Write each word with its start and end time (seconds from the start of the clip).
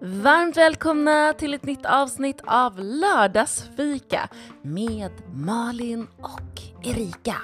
Varmt 0.00 0.56
välkomna 0.56 1.32
till 1.32 1.54
ett 1.54 1.64
nytt 1.64 1.86
avsnitt 1.86 2.40
av 2.44 2.78
Lördagsfika 2.78 4.28
med 4.62 5.10
Malin 5.34 6.06
och 6.22 6.86
Erika. 6.86 7.36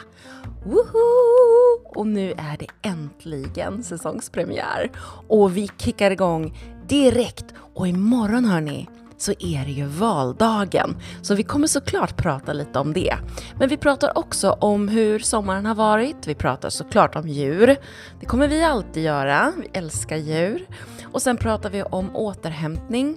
Woho! 0.64 1.80
Och 1.84 2.06
nu 2.06 2.32
är 2.32 2.56
det 2.58 2.88
äntligen 2.88 3.82
säsongspremiär 3.82 4.90
och 5.29 5.56
vi 5.56 5.70
kickar 5.79 6.11
igång 6.11 6.58
direkt 6.88 7.54
och 7.74 7.88
imorgon 7.88 8.45
hörni 8.45 8.88
så 9.23 9.32
är 9.39 9.64
det 9.64 9.73
ju 9.73 9.84
valdagen. 9.84 10.96
Så 11.23 11.34
vi 11.34 11.43
kommer 11.43 11.66
såklart 11.66 12.16
prata 12.16 12.53
lite 12.53 12.79
om 12.79 12.93
det. 12.93 13.14
Men 13.59 13.68
vi 13.68 13.77
pratar 13.77 14.18
också 14.18 14.50
om 14.50 14.89
hur 14.89 15.18
sommaren 15.18 15.66
har 15.66 15.75
varit. 15.75 16.27
Vi 16.27 16.35
pratar 16.35 16.71
såklart 16.71 17.16
om 17.16 17.29
djur. 17.29 17.77
Det 18.21 18.27
kommer 18.27 18.49
vi 18.49 18.64
alltid 18.64 19.03
göra. 19.03 19.53
Vi 19.57 19.79
älskar 19.79 20.17
djur. 20.17 20.67
Och 21.04 21.22
sen 21.22 21.36
pratar 21.36 21.71
vi 21.71 21.82
om 21.82 22.17
återhämtning 22.17 23.17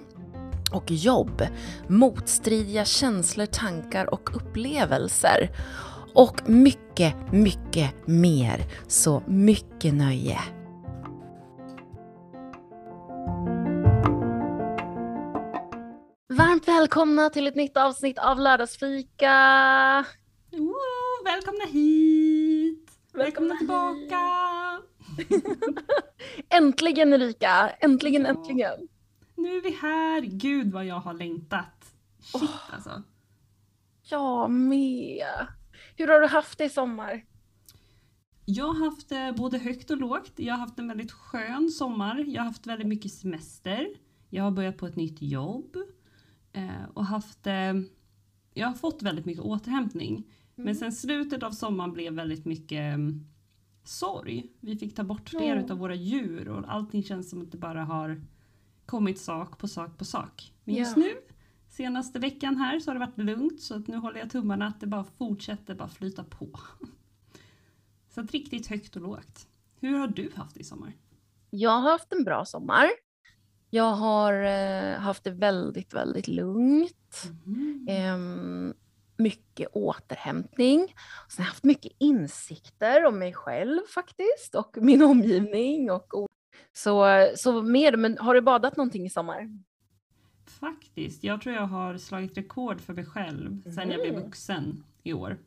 och 0.72 0.90
jobb, 0.90 1.42
motstridiga 1.88 2.84
känslor, 2.84 3.46
tankar 3.46 4.14
och 4.14 4.36
upplevelser. 4.36 5.50
Och 6.14 6.48
mycket, 6.48 7.14
mycket 7.32 8.06
mer. 8.06 8.64
Så 8.88 9.22
mycket 9.26 9.94
nöje. 9.94 10.38
Varmt 16.36 16.68
välkomna 16.68 17.30
till 17.30 17.46
ett 17.46 17.54
nytt 17.54 17.76
avsnitt 17.76 18.18
av 18.18 18.40
Lördagsfika! 18.40 20.06
Woo, 20.50 20.74
välkomna 21.24 21.64
hit! 21.64 22.90
Välkomna, 23.12 23.54
Välkomna 23.54 23.56
tillbaka! 23.58 24.20
Äntligen 26.48 27.12
Erika! 27.12 27.70
Äntligen, 27.80 28.26
äntligen! 28.26 28.88
Nu 29.34 29.56
är 29.56 29.62
vi 29.62 29.70
här. 29.70 30.20
Gud 30.20 30.72
vad 30.72 30.86
jag 30.86 31.00
har 31.00 31.14
längtat. 31.14 31.94
Shit 32.20 32.50
alltså. 32.70 33.02
Jag 34.02 34.50
med! 34.50 35.46
Hur 35.96 36.08
har 36.08 36.20
du 36.20 36.26
haft 36.26 36.58
det 36.58 36.64
i 36.64 36.70
sommar? 36.70 37.24
Jag 38.44 38.66
har 38.66 38.84
haft 38.84 39.12
eh, 39.12 39.32
både 39.32 39.58
högt 39.58 39.90
och 39.90 39.96
lågt. 39.96 40.32
Jag 40.36 40.54
har 40.54 40.60
haft 40.60 40.78
en 40.78 40.88
väldigt 40.88 41.12
skön 41.12 41.70
sommar. 41.70 42.24
Jag 42.26 42.42
har 42.42 42.46
haft 42.46 42.66
väldigt 42.66 42.88
mycket 42.88 43.12
semester. 43.12 43.88
Jag 44.30 44.44
har 44.44 44.50
börjat 44.50 44.76
på 44.76 44.86
ett 44.86 44.96
nytt 44.96 45.22
jobb. 45.22 45.76
Eh, 46.54 46.84
och 46.94 47.04
haft... 47.06 47.46
Eh, 47.46 47.74
jag 48.54 48.66
har 48.68 48.74
fått 48.74 49.02
väldigt 49.02 49.24
mycket 49.26 49.44
återhämtning. 49.44 50.24
Men 50.54 50.76
sen 50.76 50.92
slutet 50.92 51.42
av 51.42 51.50
sommaren 51.50 51.92
blev 51.92 52.12
väldigt 52.12 52.44
mycket 52.44 52.94
mm, 52.94 53.26
sorg. 53.84 54.46
Vi 54.60 54.76
fick 54.76 54.94
ta 54.94 55.04
bort 55.04 55.28
flera 55.28 55.56
Ja. 55.56 55.64
utav 55.64 55.78
våra 55.78 55.94
djur 55.94 56.48
och 56.48 56.64
allting 56.72 57.02
känns 57.02 57.30
som 57.30 57.42
att 57.42 57.52
det 57.52 57.58
bara 57.58 57.84
har 57.84 58.22
kommit 58.86 59.18
sak 59.20 59.58
på 59.58 59.68
sak 59.68 59.98
på 59.98 60.04
sak. 60.04 60.52
Men 60.64 60.74
just 60.74 60.96
Ja. 60.96 61.02
nu, 61.02 61.12
senaste 61.68 62.18
veckan 62.18 62.56
här, 62.56 62.80
så 62.80 62.90
har 62.90 62.94
det 62.94 63.06
varit 63.06 63.18
lugnt 63.18 63.60
så 63.60 63.74
att 63.76 63.86
nu 63.88 63.96
håller 63.96 64.20
jag 64.20 64.30
tummarna 64.30 64.66
att 64.66 64.80
det 64.80 64.86
bara 64.86 65.04
fortsätter 65.04 65.74
bara 65.74 65.88
flyta 65.88 66.24
på. 66.24 66.50
Så 68.08 68.20
att 68.20 68.32
riktigt 68.32 68.66
högt 68.66 68.96
och 68.96 69.02
lågt. 69.02 69.46
Hur 69.80 69.98
har 69.98 70.08
du 70.08 70.30
haft 70.34 70.54
det 70.54 70.60
i 70.60 70.64
sommar? 70.64 70.92
Jag 71.50 71.70
har 71.70 71.90
haft 71.90 72.12
en 72.12 72.24
bra 72.24 72.44
sommar. 72.44 72.86
Jag 73.74 73.92
har 73.94 74.32
eh, 74.44 74.98
haft 74.98 75.24
det 75.24 75.30
väldigt, 75.30 75.94
väldigt 75.94 76.28
lugnt. 76.28 77.30
Ehm, 77.88 78.74
mycket 79.16 79.68
återhämtning. 79.72 80.80
Sen 81.28 81.36
har 81.38 81.44
jag 81.44 81.50
haft 81.50 81.64
mycket 81.64 81.92
insikter 81.98 83.04
om 83.04 83.18
mig 83.18 83.32
själv 83.32 83.80
faktiskt 83.94 84.54
och 84.54 84.76
min 84.80 85.02
omgivning. 85.02 85.90
Och, 85.90 86.14
och, 86.14 86.28
så, 86.72 87.26
så 87.36 87.62
med, 87.62 87.98
men 87.98 88.18
har 88.18 88.34
du 88.34 88.40
badat 88.40 88.76
någonting 88.76 89.06
i 89.06 89.10
sommar? 89.10 89.58
Faktiskt, 90.46 91.24
jag 91.24 91.40
tror 91.40 91.54
jag 91.54 91.66
har 91.66 91.98
slagit 91.98 92.36
rekord 92.36 92.80
för 92.80 92.92
mig 92.94 93.04
själv 93.06 93.62
sen 93.74 93.90
jag 93.90 94.00
blev 94.00 94.14
Mhm. 94.14 94.22
vuxen 94.22 94.84
i 95.02 95.12
år. 95.12 95.38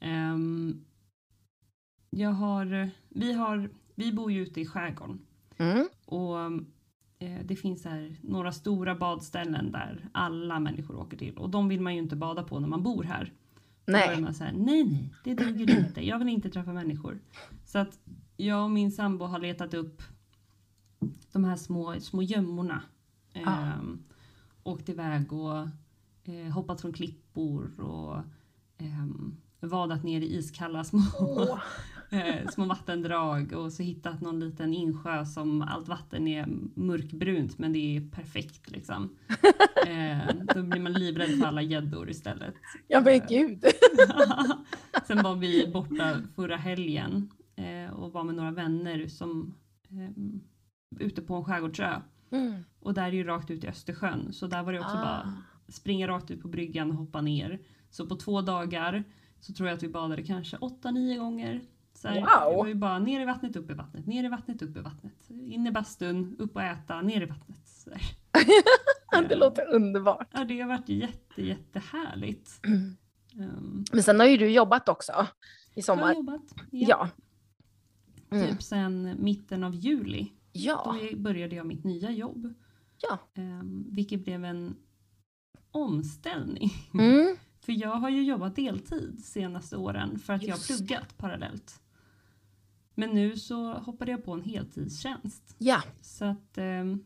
Ehm, 0.00 0.84
jag 2.10 2.30
har, 2.30 2.90
vi, 3.08 3.32
har, 3.32 3.70
vi 3.94 4.12
bor 4.12 4.32
ju 4.32 4.42
ute 4.42 4.60
i 4.60 4.66
skärgården 4.66 5.18
Mm. 5.56 5.88
och 6.06 6.40
eh, 6.40 6.50
det 7.44 7.56
finns 7.56 7.84
här 7.84 8.16
några 8.20 8.52
stora 8.52 8.94
badställen 8.94 9.72
där 9.72 10.08
alla 10.12 10.60
människor 10.60 10.96
åker 10.96 11.16
till 11.16 11.38
och 11.38 11.50
de 11.50 11.68
vill 11.68 11.80
man 11.80 11.94
ju 11.94 12.02
inte 12.02 12.16
bada 12.16 12.42
på 12.42 12.58
när 12.58 12.68
man 12.68 12.82
bor 12.82 13.02
här. 13.02 13.32
Då 13.84 13.92
är 13.96 14.06
Nej. 14.06 14.20
man 14.20 14.34
så 14.34 14.44
här, 14.44 14.52
nej 14.52 14.84
nej, 14.84 15.14
det 15.24 15.34
duger 15.34 15.78
inte. 15.78 16.06
Jag 16.06 16.18
vill 16.18 16.28
inte 16.28 16.50
träffa 16.50 16.72
människor. 16.72 17.18
Så 17.64 17.78
att 17.78 17.98
jag 18.36 18.64
och 18.64 18.70
min 18.70 18.92
sambo 18.92 19.24
har 19.24 19.38
letat 19.38 19.74
upp 19.74 20.02
de 21.32 21.44
här 21.44 21.56
små, 21.56 22.00
små 22.00 22.22
gömmorna. 22.22 22.82
Ah. 23.44 23.62
Ehm, 23.62 24.02
åkt 24.62 24.88
iväg 24.88 25.32
och 25.32 25.58
eh, 26.24 26.52
hoppat 26.52 26.80
från 26.80 26.92
klippor 26.92 27.80
och 27.80 28.22
ehm, 28.78 29.36
vadat 29.60 30.04
ner 30.04 30.20
i 30.20 30.36
iskalla 30.36 30.84
små, 30.84 31.02
Åh. 31.20 31.58
eh, 32.10 32.46
små 32.48 32.64
vattendrag 32.64 33.52
och 33.52 33.72
så 33.72 33.82
hittat 33.82 34.20
någon 34.20 34.40
liten 34.40 34.74
insjö 34.74 35.24
som 35.24 35.62
allt 35.62 35.88
vatten 35.88 36.28
är 36.28 36.46
mörkbrunt 36.74 37.58
men 37.58 37.72
det 37.72 37.96
är 37.96 38.00
perfekt 38.10 38.70
liksom. 38.70 39.16
Eh, 39.86 40.34
då 40.54 40.62
blir 40.62 40.80
man 40.80 40.92
livrädd 40.92 41.38
för 41.38 41.46
alla 41.46 41.62
gäddor 41.62 42.10
istället. 42.10 42.54
Ja 42.88 43.00
men 43.00 43.14
Eh, 43.14 43.26
gud. 43.28 43.64
Sen 45.06 45.22
var 45.22 45.34
vi 45.36 45.70
borta 45.72 46.16
förra 46.36 46.56
helgen 46.56 47.30
och 47.92 48.12
var 48.12 48.24
med 48.24 48.34
några 48.34 48.50
vänner 48.50 49.06
som 49.06 49.54
eh, 49.90 50.10
ute 51.06 51.22
på 51.22 51.34
en 51.34 51.44
skärgårdsö. 51.44 52.00
Mm. 52.30 52.54
Och 52.80 52.94
där 52.94 53.02
är 53.06 53.12
ju 53.12 53.24
rakt 53.24 53.50
ut 53.50 53.64
i 53.64 53.68
Östersjön 53.68 54.32
så 54.32 54.46
där 54.46 54.62
var 54.62 54.72
det 54.72 54.80
också 54.80 54.96
Ah. 54.96 55.02
bara 55.04 55.32
springa 55.68 56.08
rakt 56.08 56.30
ut 56.30 56.42
på 56.42 56.48
bryggan 56.48 56.90
och 56.90 56.96
hoppa 56.96 57.20
ner. 57.20 57.60
Så 57.90 58.06
på 58.06 58.16
två 58.16 58.40
dagar 58.40 59.04
så 59.40 59.52
tror 59.52 59.68
jag 59.68 59.76
att 59.76 59.82
vi 59.82 59.88
badade 59.88 60.22
kanske 60.22 60.56
8-9 60.56 61.18
gånger. 61.18 61.60
Så 62.02 62.08
här, 62.08 62.14
Wow. 62.14 62.50
Det 62.50 62.56
var 62.56 62.66
ju 62.66 62.74
bara 62.74 62.98
ner 62.98 63.20
i 63.20 63.24
vattnet, 63.24 63.56
upp 63.56 63.70
i 63.70 63.74
vattnet, 63.74 64.06
ner 64.06 64.24
i 64.24 64.28
vattnet, 64.28 64.62
upp 64.62 64.76
i 64.76 64.80
vattnet. 64.80 65.30
In 65.30 65.66
i 65.66 65.70
bastun, 65.70 66.36
upp 66.38 66.56
och 66.56 66.62
äta, 66.62 67.00
ner 67.02 67.20
i 67.22 67.24
vattnet. 67.26 67.68
Så. 67.68 67.90
Det 69.28 69.34
låter 69.34 69.74
underbart. 69.74 70.28
Ja, 70.32 70.44
det 70.44 70.60
har 70.60 70.68
varit 70.68 70.88
jätte, 70.88 71.42
jättehärligt. 71.42 72.60
Mm. 72.66 72.96
Um, 73.38 73.84
Men 73.92 74.02
sen 74.02 74.20
har 74.20 74.26
ju 74.26 74.36
du 74.36 74.48
jobbat 74.50 74.88
också 74.88 75.12
i 75.12 75.16
jag 75.16 75.26
har 75.74 75.82
sommar. 75.82 76.14
jobbat. 76.14 76.42
Ja. 76.70 77.08
Mm. 78.30 78.48
Typ 78.48 78.62
sen 78.62 79.16
mitten 79.18 79.64
av 79.64 79.74
juli. 79.74 80.32
Ja. 80.52 80.96
Då 81.10 81.16
började 81.16 81.56
jag 81.56 81.66
mitt 81.66 81.84
nya 81.84 82.10
jobb. 82.10 82.54
Ja. 82.98 83.18
Um, 83.42 83.86
vilket 83.90 84.24
blev 84.24 84.44
en 84.44 84.76
omställning. 85.70 86.70
Mm. 86.94 87.36
För 87.60 87.72
jag 87.72 87.94
har 87.96 88.10
ju 88.10 88.22
jobbat 88.22 88.56
deltid 88.56 89.24
senaste 89.24 89.76
åren 89.76 90.18
för 90.18 90.32
att 90.32 90.42
jag 90.42 90.56
Just 90.56 90.70
har 90.70 90.76
pluggat 90.76 91.16
parallellt. 91.18 91.80
Men 92.94 93.10
nu 93.10 93.36
så 93.36 93.72
hoppade 93.72 94.10
jag 94.10 94.24
på 94.24 94.32
en 94.32 94.42
heltidstjänst. 94.42 95.54
Ja. 95.58 95.82
Så 96.00 96.24
att 96.24 96.58
ehm, 96.58 97.04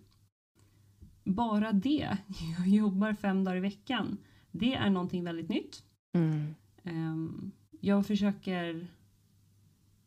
bara 1.25 1.73
det, 1.73 2.19
jag 2.59 2.69
jobbar 2.69 3.15
fem 3.15 3.45
dagar 3.45 3.57
i 3.57 3.61
veckan, 3.61 4.19
det 4.51 4.75
är 4.75 4.91
någonting 4.91 5.25
väldigt 5.25 5.49
nytt. 5.49 5.85
Mm. 6.13 6.55
Ehm, 6.83 7.53
jag 7.81 8.07
försöker 8.07 8.89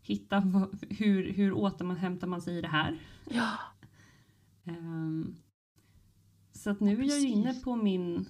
hitta 0.02 0.40
vad, 0.40 0.86
hur, 0.90 1.34
hur 1.34 1.54
återhämtar 1.54 2.28
man 2.28 2.42
sig 2.42 2.58
i 2.58 2.62
det 2.62 2.68
här. 2.68 3.00
Ja. 3.30 3.58
Ehm, 4.64 5.36
så 6.52 6.70
att 6.70 6.80
nu 6.80 7.04
är 7.04 7.10
jag 7.10 7.24
inne 7.24 7.54
på 7.54 7.76
min... 7.76 8.26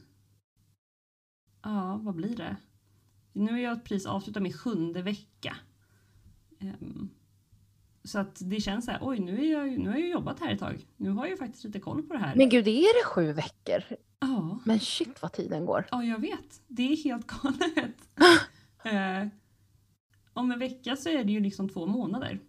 Ja, 1.61 1.99
vad 2.03 2.15
blir 2.15 2.35
det? 2.37 2.57
Nu 3.33 3.51
är 3.51 3.63
jag 3.63 3.83
precis 3.83 4.07
avslutat 4.07 4.43
min 4.43 4.53
sjunde 4.53 5.01
vecka. 5.01 5.57
Ehm, 6.59 7.09
så 8.07 8.19
att 8.19 8.37
det 8.41 8.59
känns 8.59 8.85
så 8.85 8.91
här, 8.91 8.99
oj 9.03 9.19
nu, 9.19 9.45
är 9.45 9.51
jag, 9.51 9.79
nu 9.79 9.89
har 9.89 9.95
jag 9.95 10.05
ju 10.05 10.11
jobbat 10.11 10.39
här 10.39 10.53
ett 10.53 10.59
tag. 10.59 10.85
Nu 10.97 11.09
har 11.09 11.25
jag 11.25 11.29
ju 11.31 11.37
faktiskt 11.37 11.63
lite 11.63 11.79
koll 11.79 12.03
på 12.03 12.13
det 12.13 12.19
här. 12.19 12.35
Men 12.35 12.49
gud, 12.49 12.67
är 12.67 13.01
det 13.01 13.05
sju 13.05 13.33
veckor? 13.33 13.83
Ja, 14.19 14.59
Men 14.65 14.79
shit 14.79 15.21
vad 15.21 15.33
tiden 15.33 15.65
går. 15.65 15.87
ja, 15.91 16.03
jag 16.03 16.21
vet. 16.21 16.61
Det 16.67 16.91
är 16.91 17.03
helt 17.03 17.27
galet. 17.43 17.95
Eh, 18.83 19.27
om 20.33 20.51
en 20.51 20.59
vecka 20.59 20.95
så 20.95 21.09
är 21.09 21.23
det 21.23 21.31
ju 21.31 21.39
liksom 21.39 21.69
två 21.69 21.85
månader. 21.85 22.39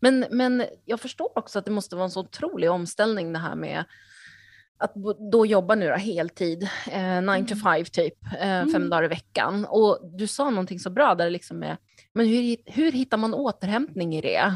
Men, 0.00 0.24
men 0.30 0.64
jag 0.84 1.00
förstår 1.00 1.38
också 1.38 1.58
att 1.58 1.64
det 1.64 1.70
måste 1.70 1.96
vara 1.96 2.04
en 2.04 2.10
så 2.10 2.20
otrolig 2.20 2.70
omställning 2.70 3.32
det 3.32 3.38
här 3.38 3.54
med 3.54 3.84
att 4.82 4.94
då 5.32 5.46
jobba 5.46 5.74
nu 5.74 5.88
då, 5.88 5.94
heltid, 5.94 6.68
eh, 6.90 7.22
9 7.22 7.44
to 7.46 7.54
5 7.56 7.84
typ, 7.84 8.14
eh, 8.24 8.38
fem 8.40 8.68
Mm. 8.74 8.90
dagar 8.90 9.04
i 9.04 9.08
veckan. 9.08 9.64
Och 9.68 9.98
du 10.18 10.26
sa 10.26 10.50
någonting 10.50 10.78
så 10.80 10.90
bra 10.90 11.14
där 11.14 11.30
liksom 11.30 11.58
med, 11.58 11.76
men 12.12 12.26
hur, 12.26 12.56
hur 12.66 12.92
hittar 12.92 13.16
man 13.16 13.34
återhämtning 13.34 14.14
i 14.14 14.20
det? 14.20 14.54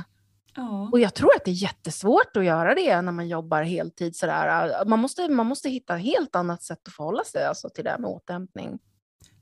Ja, 0.58 0.88
Och 0.92 1.00
jag 1.00 1.14
tror 1.14 1.30
att 1.36 1.44
det 1.44 1.50
är 1.50 1.62
jättesvårt 1.62 2.36
att 2.36 2.44
göra 2.44 2.74
det 2.74 3.02
när 3.02 3.12
man 3.12 3.28
jobbar 3.28 3.62
heltid 3.62 4.16
sådär. 4.16 4.84
Man 4.86 4.98
måste, 4.98 5.28
man 5.28 5.46
måste 5.46 5.68
hitta 5.68 5.94
helt 5.94 6.36
annat 6.36 6.62
sätt 6.62 6.78
att 6.88 6.92
förhålla 6.94 7.24
sig 7.24 7.44
alltså, 7.46 7.68
till 7.68 7.84
det 7.84 7.90
här 7.90 7.98
med 7.98 8.10
återhämtning. 8.10 8.78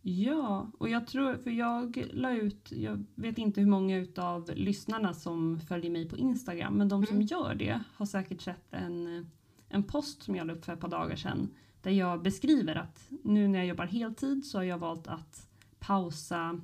Ja, 0.03 0.71
och 0.79 0.89
jag 0.89 1.07
tror, 1.07 1.37
för 1.37 1.51
jag 1.51 2.05
la 2.13 2.31
ut, 2.37 2.69
jag 2.71 3.05
vet 3.15 3.39
inte 3.39 3.61
hur 3.61 3.69
många 3.69 3.97
utav 3.99 4.51
lyssnarna 4.55 5.15
som 5.15 5.61
följer 5.61 5.91
mig 5.91 6.09
på 6.09 6.17
Instagram, 6.17 6.75
men 6.75 6.89
de 6.89 7.07
som 7.07 7.17
Mm. 7.17 7.27
gör 7.27 7.55
det 7.55 7.81
har 7.97 8.07
säkert 8.07 8.41
sett 8.41 8.73
en, 8.73 9.27
en 9.69 9.83
post 9.83 10.23
som 10.23 10.37
jag 10.37 10.47
la 10.47 10.53
upp 10.53 10.65
för 10.65 10.73
ett 10.73 10.81
par 10.81 10.89
dagar 10.89 11.17
sedan 11.17 11.55
där 11.83 11.91
jag 11.91 12.23
beskriver 12.23 12.77
att 12.77 13.11
nu 13.23 13.49
när 13.49 13.59
jag 13.59 13.69
jobbar 13.69 13.87
heltid 13.87 14.47
så 14.47 14.59
har 14.59 14.63
jag 14.65 14.79
valt 14.79 15.07
att 15.07 15.49
pausa, 15.79 16.61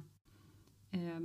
eh, 0.91 1.20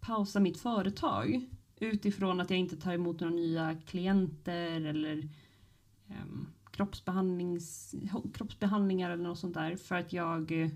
pausa 0.00 0.40
mitt 0.40 0.60
företag 0.60 1.46
utifrån 1.80 2.40
att 2.40 2.50
jag 2.50 2.58
inte 2.58 2.76
tar 2.76 2.92
emot 2.92 3.20
några 3.20 3.34
nya 3.34 3.74
klienter 3.86 4.80
eller 4.80 5.28
eh, 6.08 6.26
kroppsbehandlings, 6.70 7.94
kroppsbehandlingar 8.34 9.10
eller 9.10 9.22
något 9.22 9.38
sånt 9.38 9.54
där 9.54 9.76
för 9.76 9.94
att 9.94 10.12
jag 10.12 10.70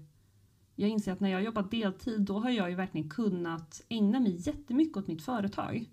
jag 0.80 0.90
inser 0.90 1.12
att 1.12 1.20
när 1.20 1.30
jag 1.30 1.42
jobbat 1.42 1.70
deltid 1.70 2.20
då 2.20 2.38
har 2.38 2.50
jag 2.50 2.70
ju 2.70 2.76
verkligen 2.76 3.08
kunnat 3.08 3.82
ägna 3.88 4.20
mig 4.20 4.36
jättemycket 4.36 4.96
åt 4.96 5.06
mitt 5.06 5.22
företag. 5.22 5.90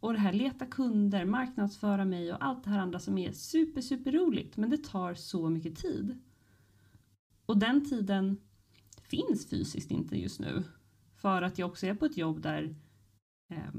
Och 0.00 0.12
det 0.12 0.18
här 0.18 0.32
leta 0.32 0.66
kunder, 0.66 1.24
marknadsföra 1.24 2.04
mig 2.04 2.32
och 2.32 2.44
allt 2.44 2.64
det 2.64 2.70
här 2.70 2.78
andra 2.78 2.98
som 2.98 3.18
är 3.18 3.32
super, 3.32 3.80
super 3.80 4.12
roligt. 4.12 4.56
Men 4.56 4.70
det 4.70 4.84
tar 4.84 5.14
så 5.14 5.48
mycket 5.48 5.76
tid. 5.76 6.18
Och 7.46 7.58
den 7.58 7.88
tiden 7.88 8.36
finns 9.02 9.50
fysiskt 9.50 9.90
inte 9.90 10.16
just 10.16 10.40
nu. 10.40 10.64
För 11.16 11.42
att 11.42 11.58
jag 11.58 11.68
också 11.70 11.86
är 11.86 11.94
på 11.94 12.04
ett 12.04 12.16
jobb 12.16 12.42
där 12.42 12.74
eh, 13.50 13.74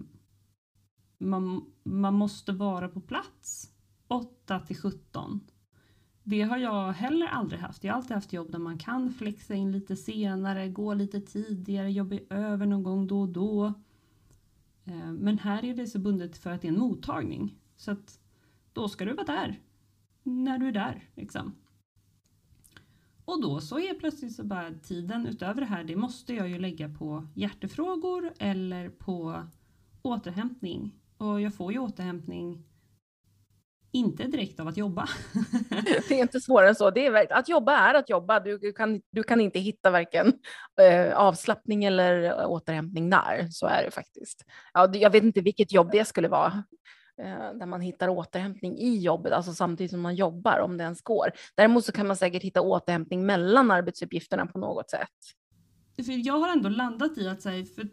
man, 1.17 1.65
man 1.83 2.13
måste 2.13 2.51
vara 2.51 2.87
på 2.87 3.01
plats 3.01 3.71
8 4.07 4.59
till 4.59 4.77
17. 4.77 5.41
Det 6.23 6.41
har 6.41 6.57
jag 6.57 6.91
heller 6.91 7.27
aldrig 7.27 7.61
haft. 7.61 7.83
Jag 7.83 7.93
har 7.93 7.97
alltid 7.97 8.15
haft 8.15 8.33
jobb 8.33 8.51
där 8.51 8.59
man 8.59 8.77
kan 8.77 9.13
flexa 9.13 9.55
in 9.55 9.71
lite 9.71 9.95
senare, 9.95 10.69
gå 10.69 10.93
lite 10.93 11.21
tidigare, 11.21 11.91
jobba 11.91 12.17
över 12.29 12.65
någon 12.65 12.83
gång 12.83 13.07
då 13.07 13.21
och 13.21 13.29
då. 13.29 13.73
Eh, 14.89 15.11
men 15.11 15.39
här 15.39 15.65
är 15.65 15.73
det 15.73 15.87
så 15.87 15.99
bundet 15.99 16.37
för 16.37 16.49
att 16.51 16.61
det 16.61 16.67
är 16.67 16.71
en 16.71 16.79
mottagning. 16.79 17.55
Så 17.75 17.91
att 17.91 18.19
då 18.73 18.87
ska 18.89 19.05
du 19.05 19.13
vara 19.13 19.25
där. 19.25 19.59
När 20.23 20.57
du 20.57 20.67
är 20.67 20.71
där 20.71 21.09
liksom. 21.15 21.55
Och 23.25 23.41
då 23.41 23.61
så 23.61 23.79
är 23.79 23.93
plötsligt 23.93 24.35
så 24.35 24.43
bara 24.43 24.73
tiden 24.73 25.27
utöver 25.27 25.61
det 25.61 25.67
här, 25.67 25.83
det 25.83 25.95
måste 25.95 26.33
jag 26.33 26.49
ju 26.49 26.59
lägga 26.59 26.89
på 26.89 27.27
hjärtefrågor 27.33 28.33
eller 28.39 28.89
på 28.89 29.43
återhämtning. 30.01 30.95
Och 31.17 31.41
jag 31.41 31.53
får 31.53 31.71
ju 31.71 31.79
återhämtning 31.79 32.63
inte 33.91 34.23
direkt 34.23 34.59
av 34.59 34.67
att 34.67 34.77
jobba. 34.77 35.09
Det 36.09 36.11
är 36.11 36.21
inte 36.21 36.39
svårare 36.39 36.69
än 36.69 36.75
så. 36.75 36.89
Det 36.89 37.05
är, 37.05 37.33
att 37.33 37.49
jobba 37.49 37.77
är 37.77 37.93
att 37.93 38.09
jobba. 38.09 38.39
Du, 38.39 38.73
kan, 38.73 39.01
du 39.11 39.23
kan 39.23 39.41
inte 39.41 39.59
hitta 39.59 39.91
varken 39.91 40.33
eh, 40.81 41.17
avslappning 41.17 41.83
eller 41.83 42.45
återhämtning 42.45 43.09
där. 43.09 43.47
Så 43.51 43.67
är 43.67 43.83
det 43.83 43.91
faktiskt. 43.91 44.45
Ja, 44.73 44.93
jag 44.93 45.09
vet 45.09 45.23
inte 45.23 45.41
vilket 45.41 45.71
jobb 45.71 45.91
det 45.91 46.05
skulle 46.05 46.27
vara. 46.27 46.63
Eh, 47.21 47.53
där 47.59 47.65
man 47.65 47.81
hittar 47.81 48.07
återhämtning 48.07 48.77
i 48.77 48.97
jobbet, 48.97 49.33
alltså 49.33 49.53
samtidigt 49.53 49.91
som 49.91 50.01
man 50.01 50.15
jobbar, 50.15 50.59
om 50.59 50.77
det 50.77 50.83
ens 50.83 51.01
går. 51.01 51.31
Däremot 51.55 51.85
så 51.85 51.91
kan 51.91 52.07
man 52.07 52.15
säkert 52.15 52.43
hitta 52.43 52.61
återhämtning 52.61 53.25
mellan 53.25 53.71
arbetsuppgifterna 53.71 54.45
på 54.45 54.59
något 54.59 54.89
sätt. 54.89 55.09
För 56.05 56.27
jag 56.27 56.33
har 56.33 56.49
ändå 56.49 56.69
landat 56.69 57.17
i 57.17 57.27
att 57.27 57.41
säga, 57.41 57.65
för 57.65 57.89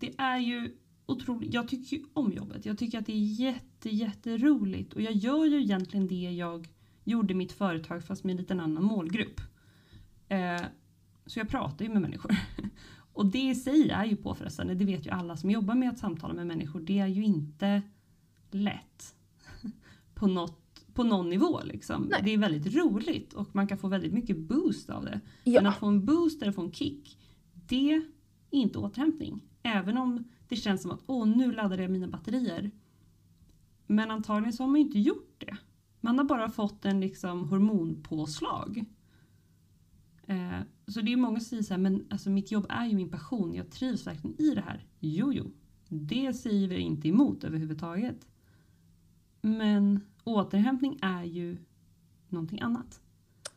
det 0.00 0.14
är 0.18 0.38
ju 0.38 0.76
otroligt, 1.10 1.54
jag 1.54 1.68
tycker 1.68 1.96
ju 1.96 2.04
om 2.12 2.32
jobbet. 2.32 2.66
Jag 2.66 2.78
tycker 2.78 2.98
att 2.98 3.06
det 3.06 3.12
är 3.12 3.40
jätte, 3.40 3.90
jätteroligt 3.90 4.92
och 4.92 5.00
jag 5.00 5.12
gör 5.12 5.46
ju 5.46 5.62
egentligen 5.62 6.06
det 6.06 6.30
jag 6.30 6.68
gjorde 7.04 7.32
i 7.32 7.36
mitt 7.36 7.52
företag 7.52 8.04
fast 8.04 8.24
med 8.24 8.30
en 8.30 8.36
liten 8.36 8.60
annan 8.60 8.84
målgrupp. 8.84 9.40
Eh, 10.28 10.62
så 11.26 11.38
jag 11.38 11.48
pratar 11.48 11.84
ju 11.84 11.92
med 11.92 12.02
människor. 12.02 12.36
Och 13.12 13.26
det 13.26 13.50
i 13.50 13.54
sig 13.54 13.90
är 13.90 14.04
ju 14.04 14.16
påfrestande, 14.16 14.74
det 14.74 14.84
vet 14.84 15.06
ju 15.06 15.10
alla 15.10 15.36
som 15.36 15.50
jobbar 15.50 15.74
med 15.74 15.88
att 15.88 15.98
samtala 15.98 16.34
med 16.34 16.46
människor. 16.46 16.80
Det 16.80 16.98
är 16.98 17.06
ju 17.06 17.24
inte 17.24 17.82
lätt 18.50 19.14
på, 20.14 20.26
något, 20.26 20.84
på 20.94 21.04
någon 21.04 21.30
nivå 21.30 21.60
liksom. 21.64 22.02
Nej. 22.10 22.20
Det 22.24 22.30
är 22.30 22.38
väldigt 22.38 22.74
roligt 22.74 23.32
och 23.32 23.48
man 23.54 23.66
kan 23.66 23.78
få 23.78 23.88
väldigt 23.88 24.12
mycket 24.12 24.38
boost 24.38 24.90
av 24.90 25.04
det. 25.04 25.20
Men 25.44 25.52
Ja, 25.52 25.68
att 25.68 25.78
få 25.78 25.86
en 25.86 26.04
boost 26.04 26.42
eller 26.42 26.52
få 26.52 26.62
en 26.62 26.72
kick, 26.72 27.18
det 27.52 27.92
är 27.92 28.02
inte 28.50 28.78
återhämtning. 28.78 29.40
Även 29.62 29.98
om 29.98 30.24
det 30.50 30.56
känns 30.56 30.82
som 30.82 30.90
att 30.90 31.02
åh, 31.06 31.26
nu 31.28 31.52
laddade 31.52 31.82
jag 31.82 31.90
mina 31.90 32.06
batterier. 32.08 32.70
Men 33.86 34.10
antagligen 34.10 34.52
så 34.52 34.62
har 34.62 34.68
man 34.68 34.80
ju 34.80 34.86
inte 34.86 34.98
gjort 34.98 35.34
det. 35.38 35.56
Man 36.00 36.18
har 36.18 36.24
bara 36.24 36.48
fått 36.50 36.84
en 36.84 37.00
liksom 37.00 37.48
hormonpåslag. 37.48 38.84
Eh, 40.26 40.60
så 40.86 41.00
det 41.00 41.12
är 41.12 41.16
många 41.16 41.40
som 41.40 41.44
säger 41.48 41.62
så 41.62 41.74
här, 41.74 41.78
men 41.80 42.06
alltså 42.10 42.30
mitt 42.30 42.50
jobb 42.52 42.66
är 42.68 42.86
ju 42.86 42.94
min 42.96 43.10
passion, 43.10 43.54
jag 43.54 43.70
trivs 43.70 44.06
verkligen 44.06 44.40
i 44.40 44.54
det 44.54 44.60
här. 44.60 44.84
Jo, 44.98 45.32
jo, 45.32 45.50
det 45.88 46.32
säger 46.34 46.68
vi 46.68 46.78
inte 46.78 47.08
emot 47.08 47.44
överhuvudtaget. 47.44 48.26
Men 49.40 50.00
återhämtning 50.24 50.98
är 51.02 51.24
ju 51.24 51.58
någonting 52.28 52.60
annat. 52.60 53.00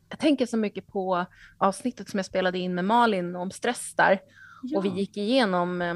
jag 0.10 0.20
tänker 0.20 0.46
så 0.46 0.58
mycket 0.58 0.88
på 0.88 1.26
avsnittet 1.58 2.10
som 2.10 2.18
jag 2.18 2.26
spelade 2.26 2.60
in 2.60 2.76
med 2.76 2.86
Malin 2.86 3.36
om 3.36 3.52
stress 3.52 3.94
där. 3.98 4.20
Och 4.76 4.86
vi 4.86 4.90
Ja. 4.90 4.96
gick 4.96 5.18
igenom, 5.18 5.82
eh, 5.82 5.96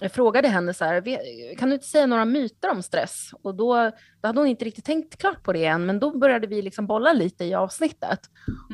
jag 0.00 0.12
frågade 0.12 0.48
henne 0.48 0.74
så 0.74 0.84
här, 0.84 1.00
"Ve- 1.00 1.54
kan 1.58 1.68
du 1.68 1.74
inte 1.74 1.86
säga 1.86 2.06
några 2.06 2.24
myter 2.24 2.70
om 2.70 2.82
stress? 2.82 3.30
Och 3.42 3.54
då, 3.54 3.74
då 4.20 4.28
hade 4.28 4.40
hon 4.40 4.46
inte 4.48 4.64
riktigt 4.64 4.84
tänkt 4.84 5.16
klart 5.16 5.42
på 5.42 5.52
det 5.52 5.64
än, 5.64 5.86
men 5.86 5.98
då 6.00 6.18
började 6.18 6.46
vi 6.46 6.62
liksom 6.62 6.86
bolla 6.86 7.12
lite 7.12 7.44
i 7.44 7.54
avsnittet. 7.54 8.20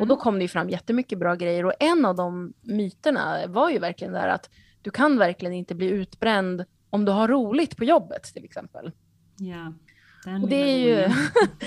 Och 0.00 0.06
då 0.06 0.14
Mm. 0.14 0.16
kom 0.16 0.34
det 0.38 0.42
ju 0.44 0.48
fram 0.48 0.70
jättemycket 0.70 1.18
bra 1.18 1.34
grejer 1.34 1.66
och 1.66 1.72
en 1.80 2.04
av 2.04 2.16
de 2.16 2.52
myterna 2.62 3.46
var 3.46 3.70
ju 3.70 3.78
verkligen 3.78 4.12
där 4.12 4.28
att 4.28 4.50
du 4.82 4.90
kan 4.90 5.18
verkligen 5.18 5.52
inte 5.54 5.74
bli 5.74 5.86
utbränd 5.88 6.64
om 6.90 7.04
du 7.04 7.12
har 7.12 7.28
roligt 7.28 7.76
på 7.76 7.84
jobbet 7.84 8.22
till 8.22 8.44
exempel. 8.44 8.92
Ja, 9.36 9.72
den 10.24 10.42
Och 10.42 10.48
det 10.48 10.56
är 10.56 10.76
ju, 10.78 11.08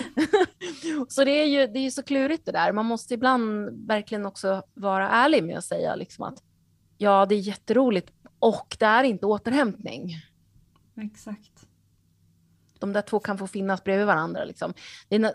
så 1.08 1.24
det 1.24 1.32
är 1.32 1.46
ju 1.46 1.68
det 1.68 1.80
är 1.80 1.84
ju 1.84 1.92
så 1.92 2.04
klurigt 2.04 2.46
det 2.46 2.52
där. 2.52 2.72
Man 2.72 2.86
måste 2.86 3.14
ibland 3.14 3.70
verkligen 3.88 4.26
också 4.26 4.64
vara 4.74 5.10
ärlig 5.10 5.44
med 5.44 5.58
att 5.58 5.64
säga 5.66 5.96
liksom 5.96 6.24
att 6.26 6.44
ja, 6.98 7.26
det 7.26 7.36
är 7.36 7.40
jätteroligt 7.40 8.12
och 8.46 8.76
det 8.80 8.86
är 8.86 9.04
inte 9.04 9.26
återhämtning. 9.26 10.16
Exakt. 10.98 11.68
De 12.80 12.94
där 12.94 13.02
två 13.02 13.20
kan 13.20 13.38
få 13.38 13.48
finnas 13.48 13.84
bredvid 13.84 14.06
varandra. 14.06 14.46
Liksom. 14.46 14.74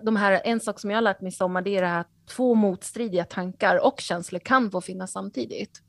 De 0.02 0.16
här, 0.16 0.40
en 0.44 0.60
sak 0.60 0.80
som 0.80 0.90
jag 0.90 0.96
har 0.96 1.02
lärt 1.02 1.20
mig 1.20 1.28
i 1.28 1.32
sommar 1.32 1.62
det 1.62 1.76
är 1.76 1.82
det 1.82 1.88
här 1.88 2.00
att 2.00 2.26
två 2.26 2.54
motstridiga 2.54 3.24
tankar 3.24 3.86
och 3.86 4.00
känslor 4.00 4.38
kan 4.38 4.70
få 4.70 4.80
finnas 4.80 5.12
samtidigt. 5.12 5.82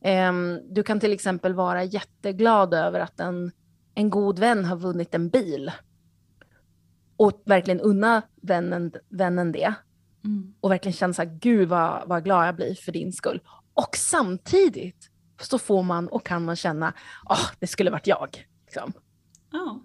Ehm, 0.00 0.60
du 0.70 0.82
kan 0.82 1.00
till 1.00 1.12
exempel 1.12 1.54
vara 1.54 1.84
jätteglad 1.84 2.74
över 2.74 3.00
att 3.00 3.20
en, 3.20 3.52
en 3.94 4.10
god 4.10 4.38
vän 4.38 4.64
har 4.64 4.76
vunnit 4.76 5.14
en 5.14 5.28
bil. 5.28 5.72
Och 7.16 7.42
verkligen 7.44 7.80
unna 7.80 8.22
vännen, 8.42 8.92
vännen 9.08 9.52
det. 9.52 9.74
Mm. 10.24 10.54
Och 10.60 10.70
verkligen 10.70 10.92
känna 10.92 11.14
så 11.14 11.22
här, 11.22 11.38
gud 11.40 11.68
vad, 11.68 12.08
vad 12.08 12.24
glad 12.24 12.48
jag 12.48 12.56
blir 12.56 12.74
för 12.74 12.92
din 12.92 13.12
skull. 13.12 13.40
Och 13.74 13.96
samtidigt 13.96 15.10
så 15.40 15.58
får 15.58 15.82
man 15.82 16.08
och 16.08 16.26
kan 16.26 16.44
man 16.44 16.56
känna, 16.56 16.92
åh, 17.30 17.50
det 17.60 17.66
skulle 17.66 17.90
varit 17.90 18.06
jag. 18.06 18.46
Liksom. 18.64 18.92
Ja. 19.52 19.80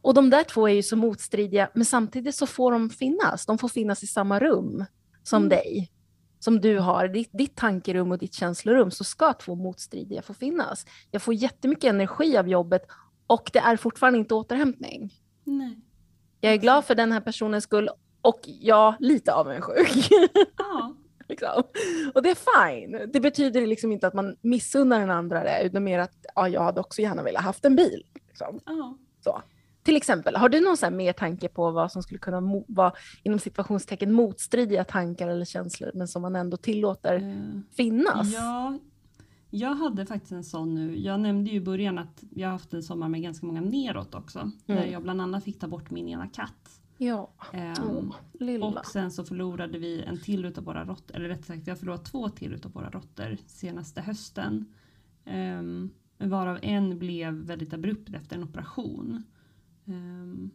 Och 0.00 0.14
de 0.14 0.30
där 0.30 0.44
två 0.44 0.68
är 0.68 0.72
ju 0.72 0.82
så 0.82 0.96
motstridiga, 0.96 1.70
men 1.74 1.84
samtidigt 1.84 2.34
så 2.34 2.46
får 2.46 2.72
de 2.72 2.90
finnas. 2.90 3.46
De 3.46 3.58
får 3.58 3.68
finnas 3.68 4.02
i 4.02 4.06
samma 4.06 4.38
rum 4.38 4.84
som 5.22 5.42
Mm. 5.42 5.48
dig. 5.48 5.92
Som 6.40 6.60
du 6.60 6.78
har, 6.78 7.08
ditt, 7.08 7.30
ditt 7.32 7.56
tankerum 7.56 8.12
och 8.12 8.18
ditt 8.18 8.34
känslorum, 8.34 8.90
så 8.90 9.04
ska 9.04 9.32
två 9.32 9.54
motstridiga 9.54 10.22
få 10.22 10.34
finnas. 10.34 10.86
Jag 11.10 11.22
får 11.22 11.34
jättemycket 11.34 11.84
energi 11.90 12.38
av 12.38 12.48
jobbet 12.48 12.82
och 13.26 13.50
det 13.52 13.58
är 13.58 13.76
fortfarande 13.76 14.18
inte 14.18 14.34
återhämtning. 14.34 15.14
Nej. 15.44 15.78
Jag 16.40 16.52
är 16.52 16.56
glad 16.56 16.84
för 16.84 16.94
den 16.94 17.12
här 17.12 17.20
personens 17.20 17.64
skull 17.64 17.88
och 18.22 18.40
ja, 18.44 18.96
lite 19.00 19.32
avundsjuk. 19.34 20.08
Ja. 20.58 20.94
liksom. 21.28 21.62
Och 22.14 22.22
det 22.22 22.30
är 22.30 22.70
fine. 22.70 23.10
Det 23.12 23.20
betyder 23.20 23.66
liksom 23.66 23.92
inte 23.92 24.06
att 24.06 24.14
man 24.14 24.36
missunnar 24.40 25.00
den 25.00 25.10
andra 25.10 25.44
det, 25.44 25.62
utan 25.64 25.84
mer 25.84 25.98
att 25.98 26.24
ja, 26.34 26.48
jag 26.48 26.62
hade 26.62 26.80
också 26.80 27.02
gärna 27.02 27.22
velat 27.22 27.42
haft 27.42 27.64
en 27.64 27.76
bil. 27.76 28.02
Liksom. 28.28 28.60
Ja. 28.66 28.98
Så. 29.24 29.42
Till 29.82 29.96
exempel, 29.96 30.36
har 30.36 30.48
du 30.48 30.60
någon 30.60 30.76
så 30.76 30.90
mer 30.90 31.12
tanke 31.12 31.48
på 31.48 31.70
vad 31.70 31.92
som 31.92 32.02
skulle 32.02 32.18
kunna 32.18 32.62
vara 32.68 32.92
inom 33.22 33.38
situationstecken 33.38 34.12
motstridiga 34.12 34.84
tankar 34.84 35.28
eller 35.28 35.44
känslor, 35.44 35.90
men 35.94 36.08
som 36.08 36.22
man 36.22 36.36
ändå 36.36 36.56
tillåter 36.56 37.14
Eh, 37.14 37.60
finnas? 37.76 38.32
Ja, 38.34 38.78
jag 39.50 39.74
hade 39.74 40.06
faktiskt 40.06 40.32
en 40.32 40.44
sån 40.44 40.74
nu. 40.74 40.98
Jag 41.00 41.20
nämnde 41.20 41.50
ju 41.50 41.56
i 41.56 41.60
början 41.60 41.98
att 41.98 42.22
jag 42.34 42.48
har 42.48 42.52
haft 42.52 42.74
en 42.74 42.82
sommar 42.82 43.08
med 43.08 43.22
ganska 43.22 43.46
många 43.46 43.60
neråt 43.60 44.14
också. 44.14 44.50
Där 44.66 44.76
Mm. 44.76 44.92
jag 44.92 45.02
bland 45.02 45.20
annat 45.20 45.44
fick 45.44 45.60
ta 45.60 45.68
bort 45.68 45.90
min 45.90 46.08
ena 46.08 46.26
katt. 46.28 46.80
Ja. 46.98 47.32
Åh, 47.52 48.14
lilla. 48.32 48.66
och 48.66 48.86
sen 48.86 49.10
så 49.10 49.24
förlorade 49.24 49.78
vi 49.78 50.02
en 50.02 50.20
till 50.20 50.44
utav 50.44 50.64
våra 50.64 50.84
råttor, 50.84 51.16
eller 51.16 51.28
rättare 51.28 51.46
sagt 51.46 51.66
vi 51.66 51.70
har 51.70 51.78
förlorat 51.78 52.04
två 52.04 52.28
till 52.28 52.52
utav 52.52 52.72
våra 52.72 52.90
råttor 52.90 53.36
senaste 53.46 54.00
hösten. 54.00 54.74
Um, 55.24 55.90
varav 56.18 56.58
en 56.62 56.98
blev 56.98 57.34
väldigt 57.34 57.72
abrupt 57.72 58.14
efter 58.14 58.36
en 58.36 58.42
operation. 58.42 59.22
Ehm, 59.86 60.50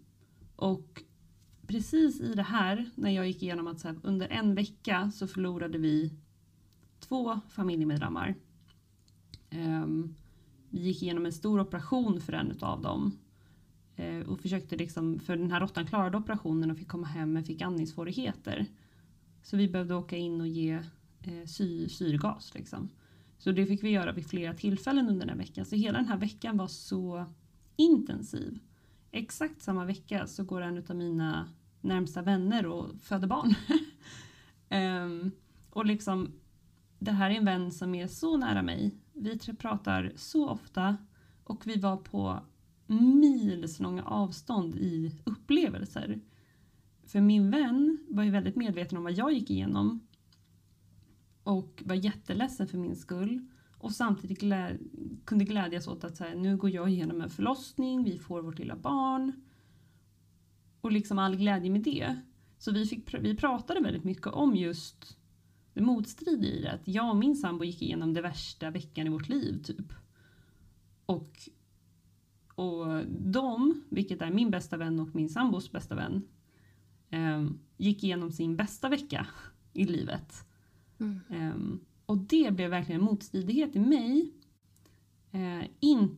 och 0.56 1.04
precis 1.68 2.22
i 2.22 2.34
det 2.34 2.44
här, 2.44 2.90
när 2.96 3.12
jag 3.12 3.28
gick 3.28 3.44
igenom 3.44 3.68
att 3.68 3.80
så 3.80 3.88
här, 3.88 3.98
under 4.04 4.28
en 4.28 4.56
vecka 4.56 5.12
så 5.12 5.28
förlorade 5.28 5.78
vi 5.78 6.14
två 7.00 7.40
familjemedlemmar. 7.50 8.36
Um, 9.52 10.16
vi 10.70 10.80
gick 10.80 11.04
igenom 11.04 11.26
en 11.26 11.34
stor 11.34 11.60
operation 11.60 12.22
för 12.22 12.34
en 12.34 12.58
av 12.62 12.82
dem. 12.82 13.18
Eh, 13.96 14.20
och 14.20 14.40
försökte 14.40 14.76
liksom, 14.76 15.20
för 15.20 15.38
den 15.38 15.52
här 15.52 15.60
råttan 15.60 15.86
klarade 15.86 16.18
operationen 16.18 16.72
och 16.72 16.78
fick 16.78 16.88
komma 16.88 17.08
hem 17.08 17.34
men 17.34 17.44
fick 17.44 17.62
andningssvårigheter. 17.62 18.66
Så 19.44 19.58
vi 19.58 19.68
behövde 19.68 19.96
åka 19.96 20.18
in 20.18 20.42
och 20.42 20.48
ge 20.48 20.74
eh, 21.22 21.46
sy 21.46 21.90
syrgas. 21.90 22.54
Liksom. 22.54 22.90
Så 23.38 23.52
det 23.52 23.66
fick 23.66 23.84
vi 23.84 23.90
göra 23.90 24.12
vid 24.12 24.28
flera 24.28 24.54
tillfällen 24.54 25.10
under 25.10 25.26
den 25.26 25.30
här 25.30 25.46
veckan. 25.46 25.66
Så 25.66 25.76
hela 25.76 25.98
den 25.98 26.08
här 26.08 26.18
veckan 26.18 26.58
var 26.58 26.68
så 26.68 27.26
intensiv. 27.76 28.60
Exakt 29.12 29.62
samma 29.62 29.86
vecka 29.86 30.28
så 30.28 30.44
går 30.44 30.62
en 30.62 30.84
av 30.90 30.96
mina 30.96 31.50
närmsta 31.82 32.22
vänner 32.22 32.66
och 32.66 32.90
föder 33.02 33.28
barn. 33.28 33.56
um, 34.70 35.32
och 35.70 35.86
liksom, 35.86 36.32
det 37.00 37.12
här 37.12 37.30
är 37.30 37.36
en 37.36 37.46
vän 37.46 37.72
som 37.72 37.96
är 37.96 38.08
så 38.08 38.38
nära 38.38 38.62
mig. 38.62 38.92
Vi 39.14 39.40
pratar 39.60 40.12
så 40.16 40.50
ofta 40.50 40.98
och 41.44 41.68
vi 41.68 41.80
var 41.80 41.98
på 41.98 42.44
milslånga 42.94 44.04
avstånd 44.04 44.76
i 44.76 45.16
upplevelser. 45.24 46.20
För 47.06 47.22
min 47.22 47.52
vän 47.52 47.98
var 48.10 48.24
ju 48.24 48.32
väldigt 48.32 48.56
medveten 48.56 48.98
om 48.98 49.04
vad 49.04 49.14
jag 49.14 49.34
gick 49.34 49.50
igenom 49.50 50.08
och 51.44 51.84
var 51.86 51.96
jätteledsen 51.96 52.68
för 52.68 52.78
min 52.78 52.96
skull 52.96 53.48
och 53.78 53.92
samtidigt 53.92 54.40
glä 54.40 54.78
kunde 55.26 55.46
glädjas 55.46 55.88
åt 55.88 56.04
att 56.04 56.18
så 56.18 56.24
här, 56.24 56.36
nu 56.36 56.58
går 56.58 56.70
jag 56.70 56.90
igenom 56.90 57.22
en 57.22 57.30
förlossning, 57.30 58.04
vi 58.04 58.20
får 58.20 58.42
vårt 58.42 58.60
lilla 58.60 58.76
barn 58.76 59.42
och 60.82 60.92
liksom 60.92 61.20
all 61.20 61.36
glädje 61.36 61.70
med 61.70 61.82
det. 61.82 62.22
Så 62.58 62.72
vi, 62.72 62.86
fick, 62.86 63.14
vi 63.14 63.36
pratade 63.36 63.82
väldigt 63.82 64.04
mycket 64.04 64.28
om 64.28 64.56
just 64.56 65.18
det 65.74 65.82
motstridiga 65.82 66.52
i 66.52 66.62
det. 66.62 66.72
Att 66.72 66.88
jag 66.88 67.10
och 67.10 67.16
min 67.16 67.36
sambo 67.36 67.64
gick 67.64 67.82
igenom 67.82 68.14
det 68.14 68.22
värsta 68.22 68.70
veckan 68.70 69.08
i 69.08 69.10
vårt 69.10 69.30
liv 69.30 69.64
typ. 69.64 69.94
Och, 71.06 71.50
och 72.56 73.06
de, 73.08 73.84
vilket 73.90 74.22
är 74.22 74.32
min 74.32 74.52
bästa 74.52 74.78
vän 74.78 75.00
och 75.00 75.16
min 75.16 75.30
sambos 75.30 75.72
bästa 75.72 75.96
vän, 75.96 76.28
eh, 77.10 77.46
gick 77.78 78.04
igenom 78.04 78.32
sin 78.32 78.56
bästa 78.56 78.90
vecka 78.90 79.28
i 79.74 79.86
livet. 79.86 80.46
Mm. 81.00 81.20
Um, 81.30 81.86
och 82.06 82.18
det 82.18 82.54
blev 82.54 82.70
verkligen 82.70 83.02
en 83.02 83.06
motstridighet 83.06 83.76
i 83.76 83.80
mig. 83.80 84.34
Uh, 85.34 85.64
in, 85.80 86.18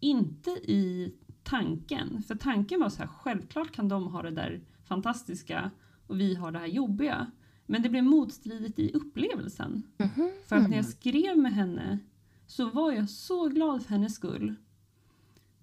inte 0.00 0.50
i 0.50 1.14
tanken, 1.42 2.22
för 2.22 2.34
tanken 2.34 2.80
var 2.80 2.88
så 2.88 2.98
här, 2.98 3.06
självklart 3.06 3.72
kan 3.72 3.88
de 3.88 4.06
ha 4.06 4.22
det 4.22 4.30
där 4.30 4.60
fantastiska 4.84 5.70
och 6.06 6.20
vi 6.20 6.34
har 6.34 6.52
det 6.52 6.58
här 6.58 6.66
jobbiga. 6.66 7.30
Men 7.66 7.82
det 7.82 7.88
blev 7.88 8.04
motstridigt 8.04 8.78
i 8.78 8.92
upplevelsen. 8.92 9.82
Mm 9.98 10.12
-hmm. 10.12 10.30
För 10.46 10.56
att 10.56 10.70
när 10.70 10.76
jag 10.76 10.86
skrev 10.86 11.38
med 11.38 11.52
henne 11.52 11.98
så 12.46 12.70
var 12.70 12.92
jag 12.92 13.10
så 13.10 13.48
glad 13.48 13.82
för 13.82 13.90
hennes 13.90 14.14
skull. 14.14 14.54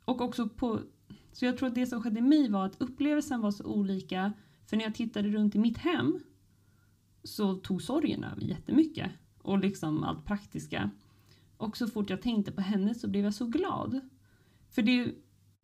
Och 0.06 0.22
också 0.22 0.50
på... 0.50 0.80
Så 1.32 1.46
jag 1.46 1.58
tror 1.58 1.68
att 1.68 1.76
det 1.76 1.86
som 1.86 2.04
skedde 2.04 2.20
i 2.20 2.22
mig 2.22 2.50
var 2.50 2.66
att 2.66 2.82
upplevelsen 2.82 3.42
var 3.42 3.52
så 3.52 3.64
olika. 3.64 4.34
För 4.66 4.78
när 4.78 4.84
jag 4.84 4.96
tittade 4.96 5.30
runt 5.30 5.56
i 5.56 5.60
mitt 5.60 5.78
hem 5.78 6.20
så 7.24 7.56
tog 7.56 7.82
sorgen 7.82 8.24
över 8.24 8.42
jättemycket. 8.42 9.12
Och 9.42 9.60
liksom 9.60 10.04
allt 10.04 10.26
praktiska. 10.26 10.90
Och 11.58 11.78
så 11.78 11.88
fort 11.88 12.10
jag 12.10 12.22
tänkte 12.22 12.52
på 12.52 12.62
henne 12.62 12.94
så 12.94 13.08
blev 13.08 13.24
jag 13.24 13.34
så 13.34 13.46
glad. 13.46 14.00
För 14.70 14.82
det, 14.82 15.16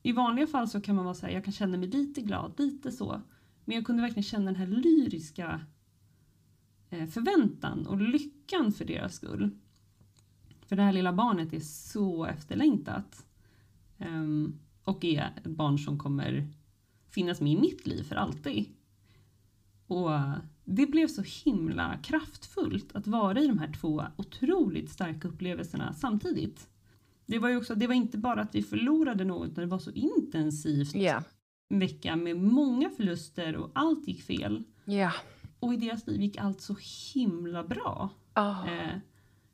i 0.03 0.11
vanliga 0.11 0.47
fall 0.47 0.67
så 0.67 0.81
kan 0.81 0.95
man 0.95 1.05
vara 1.05 1.15
så 1.15 1.25
här, 1.25 1.33
jag 1.33 1.43
kan 1.43 1.53
känna 1.53 1.77
mig 1.77 1.89
lite 1.89 2.21
glad, 2.21 2.53
lite 2.57 2.91
så. 2.91 3.21
Men 3.65 3.75
jag 3.75 3.85
kunde 3.85 4.01
verkligen 4.01 4.23
känna 4.23 4.45
den 4.45 4.55
här 4.55 4.67
lyriska 4.67 5.61
eh, 6.89 7.07
förväntan 7.07 7.87
och 7.87 8.01
lyckan 8.01 8.71
för 8.71 8.85
deras 8.85 9.15
skull. 9.15 9.49
För 10.65 10.75
det 10.75 10.81
här 10.81 10.93
lilla 10.93 11.13
barnet 11.13 11.53
är 11.53 11.59
så 11.59 12.25
efterlängtat. 12.25 13.25
Um, 13.99 14.59
och 14.83 15.05
är 15.05 15.33
ett 15.37 15.47
barn 15.47 15.79
som 15.79 15.97
kommer 15.97 16.47
finnas 17.09 17.41
med 17.41 17.51
i 17.51 17.57
mitt 17.57 17.87
liv 17.87 18.03
för 18.03 18.15
alltid. 18.15 18.65
Och 19.87 20.09
det 20.65 20.85
blev 20.85 21.07
så 21.07 21.21
himla 21.21 21.97
kraftfullt 21.97 22.95
att 22.95 23.07
vara 23.07 23.39
i 23.39 23.47
de 23.47 23.59
här 23.59 23.73
två 23.73 24.03
otroligt 24.17 24.89
starka 24.89 25.27
upplevelserna 25.27 25.93
samtidigt. 25.93 26.69
Det 27.25 27.39
var 27.39 27.49
ju 27.49 27.57
också, 27.57 27.75
det 27.75 27.87
var 27.87 27.93
inte 27.93 28.17
bara 28.17 28.41
att 28.41 28.55
vi 28.55 28.63
förlorade 28.63 29.25
något, 29.25 29.49
utan 29.49 29.63
det 29.63 29.69
var 29.69 29.79
så 29.79 29.91
intensivt. 29.91 30.95
Yeah. 30.95 31.23
En 31.69 31.79
vecka 31.79 32.15
med 32.15 32.37
många 32.37 32.89
förluster 32.89 33.55
och 33.55 33.71
allt 33.75 34.07
gick 34.07 34.21
fel. 34.21 34.63
Yeah. 34.85 35.13
Och 35.59 35.73
i 35.73 35.77
deras 35.77 36.07
liv 36.07 36.21
gick 36.21 36.37
allt 36.37 36.61
så 36.61 36.75
himla 37.13 37.63
bra. 37.63 38.09
Oh. 38.35 38.73
Eh, 38.73 38.97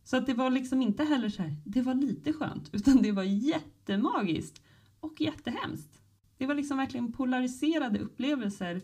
så 0.05 0.17
att 0.17 0.25
det 0.25 0.33
var 0.33 0.50
liksom 0.50 0.81
inte 0.81 1.03
heller 1.03 1.29
så 1.29 1.41
här, 1.41 1.55
det 1.65 1.81
var 1.81 1.93
lite 1.93 2.33
skönt, 2.33 2.69
utan 2.74 3.01
det 3.01 3.12
var 3.12 3.24
jättemagiskt 3.24 4.62
och 5.00 5.21
jättehemskt. 5.21 6.01
Det 6.38 6.45
var 6.45 6.55
liksom 6.55 6.77
verkligen 6.77 7.12
polariserade 7.12 8.00
upplevelser 8.00 8.81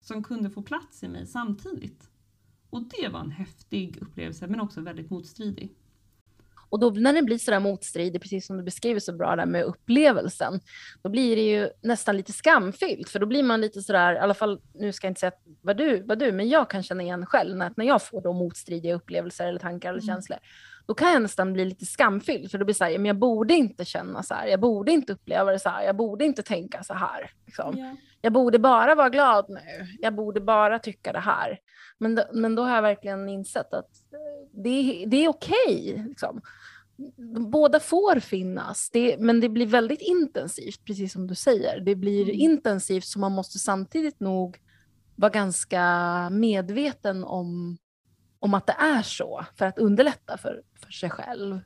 som 0.00 0.22
kunde 0.22 0.50
få 0.50 0.62
plats 0.62 1.02
i 1.02 1.08
mig 1.08 1.26
samtidigt. 1.26 2.10
Och 2.70 2.82
det 2.82 3.08
var 3.08 3.20
en 3.20 3.30
häftig 3.30 3.98
upplevelse 4.00 4.46
men 4.46 4.60
också 4.60 4.80
väldigt 4.80 5.10
motstridig. 5.10 5.74
Och 6.68 6.80
då 6.80 6.90
när 6.90 7.12
det 7.12 7.22
blir 7.22 7.38
sådär 7.38 7.60
motstridig, 7.60 8.22
precis 8.22 8.46
som 8.46 8.56
du 8.56 8.62
beskriver 8.62 9.00
så 9.00 9.12
bra 9.12 9.36
där 9.36 9.46
med 9.46 9.64
upplevelsen, 9.64 10.60
då 11.02 11.08
blir 11.08 11.36
det 11.36 11.42
ju 11.42 11.68
nästan 11.82 12.16
lite 12.16 12.32
skamfyllt, 12.32 13.08
för 13.08 13.18
då 13.18 13.26
blir 13.26 13.42
man 13.42 13.60
lite 13.60 13.82
sådär, 13.82 14.14
i 14.14 14.18
alla 14.18 14.34
fall, 14.34 14.60
nu 14.74 14.92
ska 14.92 15.06
jag 15.06 15.10
inte 15.10 15.20
säga 15.20 15.32
vad 15.62 15.76
du, 15.76 16.02
vad 16.02 16.18
du, 16.18 16.32
men 16.32 16.48
jag 16.48 16.70
kan 16.70 16.82
känna 16.82 17.02
igen 17.02 17.26
själv, 17.26 17.56
när, 17.56 17.72
när 17.76 17.84
jag 17.84 18.02
får 18.02 18.20
då 18.20 18.32
motstridiga 18.32 18.94
upplevelser 18.94 19.46
eller 19.46 19.58
tankar 19.58 19.88
eller 19.88 20.02
mm. 20.02 20.14
känslor, 20.14 20.38
då 20.86 20.94
kan 20.94 21.12
jag 21.12 21.22
nästan 21.22 21.52
bli 21.52 21.64
lite 21.64 21.86
skamfylld, 21.86 22.50
för 22.50 22.58
då 22.58 22.64
blir 22.64 22.74
det 22.74 22.78
så 22.78 22.84
här, 22.84 22.98
men 22.98 23.06
jag 23.06 23.18
borde 23.18 23.54
inte 23.54 23.84
känna 23.84 24.22
så 24.22 24.34
här, 24.34 24.46
jag 24.46 24.60
borde 24.60 24.92
inte 24.92 25.12
uppleva 25.12 25.52
det 25.52 25.58
så 25.58 25.68
här, 25.68 25.82
jag 25.82 25.96
borde 25.96 26.24
inte 26.24 26.42
tänka 26.42 26.82
så 26.82 26.94
här. 26.94 27.30
Liksom. 27.46 27.78
Yeah. 27.78 27.94
Jag 28.20 28.32
borde 28.32 28.58
bara 28.58 28.94
vara 28.94 29.08
glad 29.08 29.46
nu, 29.48 29.86
jag 30.00 30.14
borde 30.14 30.40
bara 30.40 30.78
tycka 30.78 31.12
det 31.12 31.20
här. 31.20 31.58
Men, 31.98 32.14
då, 32.14 32.22
men 32.32 32.54
då 32.54 32.62
har 32.62 32.74
jag 32.74 32.82
verkligen 32.82 33.28
insett 33.28 33.74
att 33.74 33.90
eh, 34.12 34.62
det, 34.62 35.04
det 35.06 35.24
är 35.24 35.28
okej. 35.28 35.92
Okay, 35.92 36.08
liksom. 36.08 36.40
Båda 37.50 37.80
får 37.80 38.20
finnas, 38.20 38.90
det, 38.90 39.16
men 39.18 39.40
det 39.40 39.48
blir 39.48 39.66
väldigt 39.66 40.00
intensivt, 40.00 40.84
precis 40.84 41.12
som 41.12 41.26
du 41.26 41.34
säger. 41.34 41.80
Det 41.80 41.94
blir 41.94 42.22
mm. 42.22 42.34
intensivt 42.34 43.04
så 43.04 43.18
man 43.18 43.32
måste 43.32 43.58
samtidigt 43.58 44.20
nog 44.20 44.58
vara 45.16 45.30
ganska 45.30 45.82
medveten 46.30 47.24
om, 47.24 47.78
om 48.38 48.54
att 48.54 48.66
det 48.66 48.76
är 48.78 49.02
så, 49.02 49.44
för 49.54 49.66
att 49.66 49.78
underlätta 49.78 50.38
för, 50.38 50.62
för 50.74 50.92
sig 50.92 51.10
själv. 51.10 51.60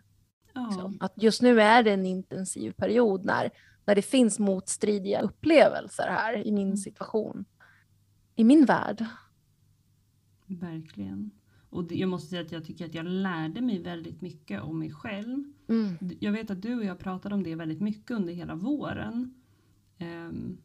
Ja. 0.52 0.92
Att 1.00 1.22
just 1.22 1.42
nu 1.42 1.60
är 1.60 1.82
det 1.82 1.92
en 1.92 2.06
intensiv 2.06 2.72
period 2.72 3.24
när, 3.24 3.50
när 3.84 3.94
det 3.94 4.02
finns 4.02 4.38
motstridiga 4.38 5.20
upplevelser 5.20 6.08
här 6.08 6.46
i 6.46 6.52
min 6.52 6.66
mm. 6.66 6.76
situation. 6.76 7.44
I 8.34 8.44
min 8.44 8.64
värld. 8.64 9.06
Verkligen. 10.46 11.30
Och 11.70 11.92
jag 11.92 12.08
måste 12.08 12.28
säga 12.28 12.42
att 12.42 12.52
jag 12.52 12.64
tycker 12.64 12.84
att 12.84 12.94
jag 12.94 13.06
lärde 13.06 13.60
mig 13.60 13.82
väldigt 13.82 14.20
mycket 14.20 14.62
om 14.62 14.78
mig 14.78 14.90
själv. 14.90 15.44
Mm. 15.68 15.96
Jag 16.20 16.32
vet 16.32 16.50
att 16.50 16.62
du 16.62 16.76
och 16.76 16.84
jag 16.84 16.98
pratade 16.98 17.34
om 17.34 17.42
det 17.42 17.54
väldigt 17.54 17.80
mycket 17.80 18.10
under 18.10 18.32
hela 18.32 18.54
våren. 18.54 19.34
Um, 20.00 20.58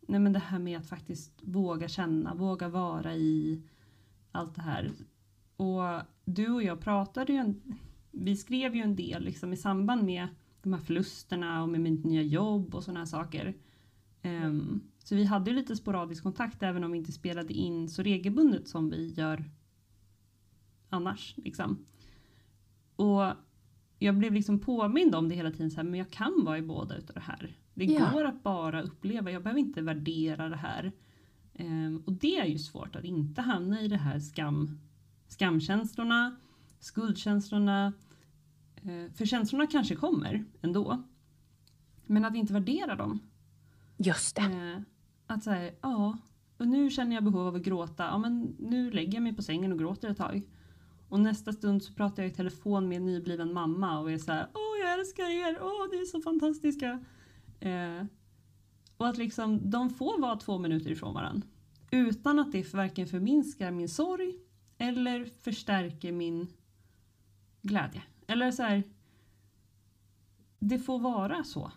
nej 0.00 0.20
men 0.20 0.32
det 0.32 0.38
här 0.38 0.58
med 0.58 0.78
att 0.78 0.86
faktiskt 0.86 1.40
våga 1.42 1.88
känna, 1.88 2.34
våga 2.34 2.68
vara 2.68 3.14
i 3.14 3.62
allt 4.32 4.54
det 4.54 4.62
här. 4.62 4.90
Och 5.56 5.82
du 6.24 6.48
och 6.48 6.62
jag 6.62 6.80
pratade 6.80 7.32
ju, 7.32 7.38
en, 7.38 7.78
vi 8.10 8.36
skrev 8.36 8.74
ju 8.76 8.82
en 8.82 8.96
del 8.96 9.24
liksom 9.24 9.52
i 9.52 9.56
samband 9.56 10.04
med 10.04 10.28
de 10.62 10.72
här 10.72 10.80
förlusterna 10.80 11.62
och 11.62 11.68
med 11.68 11.80
mitt 11.80 12.04
nya 12.04 12.22
jobb 12.22 12.74
och 12.74 12.84
sådana 12.84 13.00
här 13.00 13.06
saker. 13.06 13.54
Um, 14.22 14.80
så 14.98 15.14
vi 15.14 15.24
hade 15.24 15.52
lite 15.52 15.76
sporadisk 15.76 16.22
kontakt 16.22 16.62
även 16.62 16.84
om 16.84 16.92
vi 16.92 16.98
inte 16.98 17.12
spelade 17.12 17.52
in 17.52 17.88
så 17.88 18.02
regelbundet 18.02 18.68
som 18.68 18.90
vi 18.90 19.06
gör 19.06 19.44
annars. 20.88 21.34
Liksom. 21.36 21.86
Och 22.96 23.32
jag 23.98 24.18
blev 24.18 24.32
liksom 24.32 24.58
påmind 24.58 25.14
om 25.14 25.28
det 25.28 25.34
hela 25.34 25.50
tiden, 25.50 25.70
så 25.70 25.76
här, 25.76 25.84
men 25.84 25.98
jag 25.98 26.10
kan 26.10 26.44
vara 26.44 26.58
i 26.58 26.62
båda 26.62 26.96
utav 26.96 27.14
det 27.14 27.20
här. 27.20 27.56
Det 27.74 27.84
ja. 27.84 28.10
går 28.12 28.24
att 28.24 28.42
bara 28.42 28.82
uppleva, 28.82 29.30
jag 29.30 29.42
behöver 29.42 29.60
inte 29.60 29.82
värdera 29.82 30.48
det 30.48 30.56
här. 30.56 30.92
Um, 31.58 32.02
och 32.06 32.12
det 32.12 32.36
är 32.36 32.46
ju 32.46 32.58
svårt 32.58 32.96
att 32.96 33.04
inte 33.04 33.42
hamna 33.42 33.80
i 33.80 33.88
det 33.88 33.96
här 33.96 34.20
skam, 34.20 34.78
skamkänslorna, 35.28 36.36
skuldkänslorna. 36.80 37.92
Uh, 38.86 39.12
för 39.12 39.26
känslorna 39.26 39.66
kanske 39.66 39.96
kommer 39.96 40.44
ändå. 40.62 41.02
Men 42.06 42.24
att 42.24 42.34
inte 42.34 42.52
värdera 42.52 42.96
dem. 42.96 43.20
Just 43.96 44.36
det. 44.36 44.42
Uh, 44.42 44.82
att 45.26 45.44
säga, 45.44 45.72
ja, 45.80 46.18
och 46.58 46.66
nu 46.66 46.90
känner 46.90 47.14
jag 47.14 47.24
behov 47.24 47.46
av 47.46 47.54
att 47.54 47.62
gråta. 47.62 48.04
Ja, 48.04 48.18
men 48.18 48.56
nu 48.58 48.90
lägger 48.90 49.14
jag 49.14 49.22
mig 49.22 49.34
på 49.34 49.42
sängen 49.42 49.72
och 49.72 49.78
gråter 49.78 50.08
ett 50.08 50.16
tag. 50.16 50.42
Och 51.08 51.20
nästa 51.20 51.52
stund 51.52 51.82
så 51.82 51.92
pratar 51.92 52.22
jag 52.22 52.32
i 52.32 52.34
telefon 52.34 52.88
med 52.88 52.96
en 52.96 53.06
nybliven 53.06 53.52
mamma 53.52 53.98
och 53.98 54.12
är 54.12 54.18
så 54.18 54.32
här, 54.32 54.46
åh 54.54 54.80
jag 54.84 55.00
älskar 55.00 55.24
er, 55.24 55.58
åh 55.62 55.90
ni 55.92 55.98
är 55.98 56.04
så 56.04 56.20
fantastiska. 56.20 57.04
Eh, 57.60 58.04
och 58.96 59.08
att 59.08 59.18
liksom 59.18 59.70
de 59.70 59.90
får 59.90 60.20
vara 60.20 60.36
två 60.36 60.58
minuter 60.58 60.90
ifrån 60.90 61.14
varandra. 61.14 61.48
Utan 61.90 62.38
att 62.38 62.52
det 62.52 62.74
varken 62.74 63.06
förminskar 63.06 63.70
min 63.70 63.88
sorg 63.88 64.34
eller 64.78 65.24
förstärker 65.24 66.12
min 66.12 66.52
glädje. 67.62 68.02
Eller 68.26 68.50
så 68.50 68.62
här, 68.62 68.82
det 70.58 70.78
får 70.78 70.98
vara 70.98 71.44
så. 71.44 71.72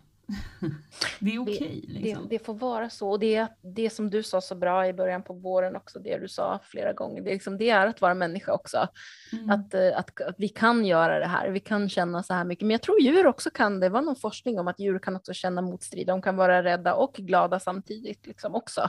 det 1.20 1.34
är 1.34 1.38
okej. 1.38 1.56
Okay, 1.56 1.82
liksom. 1.86 2.28
det, 2.28 2.38
det, 2.38 2.44
får 2.44 2.54
vara 2.54 2.90
så. 2.90 3.10
Och 3.10 3.18
det, 3.18 3.46
det 3.62 3.90
som 3.90 4.10
du 4.10 4.22
sa 4.22 4.40
så 4.40 4.54
bra 4.54 4.86
i 4.86 4.92
början 4.92 5.22
på 5.22 5.32
våren 5.32 5.76
också, 5.76 5.98
det 5.98 6.18
du 6.18 6.28
sa 6.28 6.60
flera 6.62 6.92
gånger, 6.92 7.22
det, 7.22 7.32
liksom, 7.32 7.58
det 7.58 7.70
är 7.70 7.86
att 7.86 8.00
vara 8.00 8.14
människa 8.14 8.52
också. 8.52 8.88
Mm. 9.32 9.50
Att, 9.50 9.74
eh, 9.74 9.98
att, 9.98 10.20
att, 10.20 10.34
vi 10.38 10.48
kan 10.48 10.84
göra 10.84 11.18
det 11.18 11.26
här, 11.26 11.48
vi 11.48 11.60
kan 11.60 11.88
känna 11.88 12.22
så 12.22 12.34
här 12.34 12.44
mycket. 12.44 12.62
Men 12.62 12.70
jag 12.70 12.82
tror 12.82 13.00
djur 13.00 13.26
också 13.26 13.50
kan 13.50 13.80
det. 13.80 13.88
var 13.88 14.02
någon 14.02 14.16
forskning 14.16 14.58
om 14.58 14.68
att 14.68 14.80
djur 14.80 14.98
kan 14.98 15.16
också 15.16 15.32
känna 15.32 15.62
motstrid. 15.62 16.06
De 16.06 16.22
kan 16.22 16.36
vara 16.36 16.62
rädda 16.62 16.94
och 16.94 17.14
glada 17.14 17.60
samtidigt 17.60 18.26
liksom 18.26 18.54
också. 18.54 18.88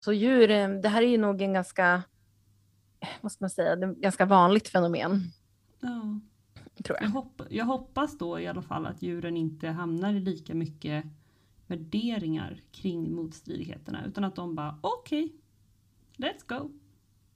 Så 0.00 0.12
djur, 0.12 0.50
eh, 0.50 0.68
det 0.68 0.88
här 0.88 1.02
är 1.02 1.08
ju 1.08 1.18
nog 1.18 1.42
en 1.42 1.52
ganska, 1.52 2.02
vad 3.20 3.32
ska 3.32 3.44
man 3.44 3.50
säga, 3.50 3.76
ganska 3.76 4.26
vanligt 4.26 4.68
fenomen. 4.68 5.32
Ja 5.80 6.20
tror 6.82 6.98
jag. 7.00 7.08
Jag, 7.08 7.12
hopp, 7.12 7.42
jag 7.48 7.64
hoppas 7.64 8.18
då 8.18 8.40
i 8.40 8.46
alla 8.46 8.62
fall 8.62 8.86
att 8.86 9.02
djuren 9.02 9.36
inte 9.36 9.68
hamnar 9.68 10.14
i 10.14 10.20
lika 10.20 10.54
mycket 10.54 11.04
värderingar 11.66 12.62
kring 12.72 13.14
motstridigheterna 13.14 14.04
utan 14.04 14.24
att 14.24 14.34
de 14.34 14.54
bara 14.54 14.78
okej, 14.80 15.24
okay, 15.24 16.30
let's 16.30 16.58
go. 16.58 16.70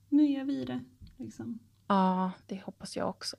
Nu 0.09 0.31
gör 0.31 0.43
vi 0.43 0.65
det. 0.65 0.83
Liksom. 1.17 1.59
Ja, 1.87 2.31
det 2.45 2.63
hoppas 2.65 2.97
jag 2.97 3.09
också. 3.09 3.37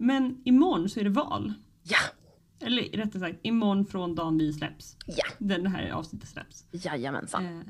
Men 0.00 0.42
imorgon 0.44 0.88
så 0.88 1.00
är 1.00 1.04
det 1.04 1.10
val. 1.10 1.52
Ja! 1.82 2.17
Eller 2.68 2.82
rättare 2.82 3.20
sagt, 3.20 3.38
imorgon 3.42 3.86
från 3.86 4.14
dagen 4.14 4.38
vi 4.38 4.52
släpps. 4.52 4.96
Ja. 5.06 5.24
Den 5.38 5.66
här 5.66 5.90
avsnittet 5.90 6.28
släpps. 6.28 6.64
Jajamensan. 6.70 7.44
Eh, 7.44 7.60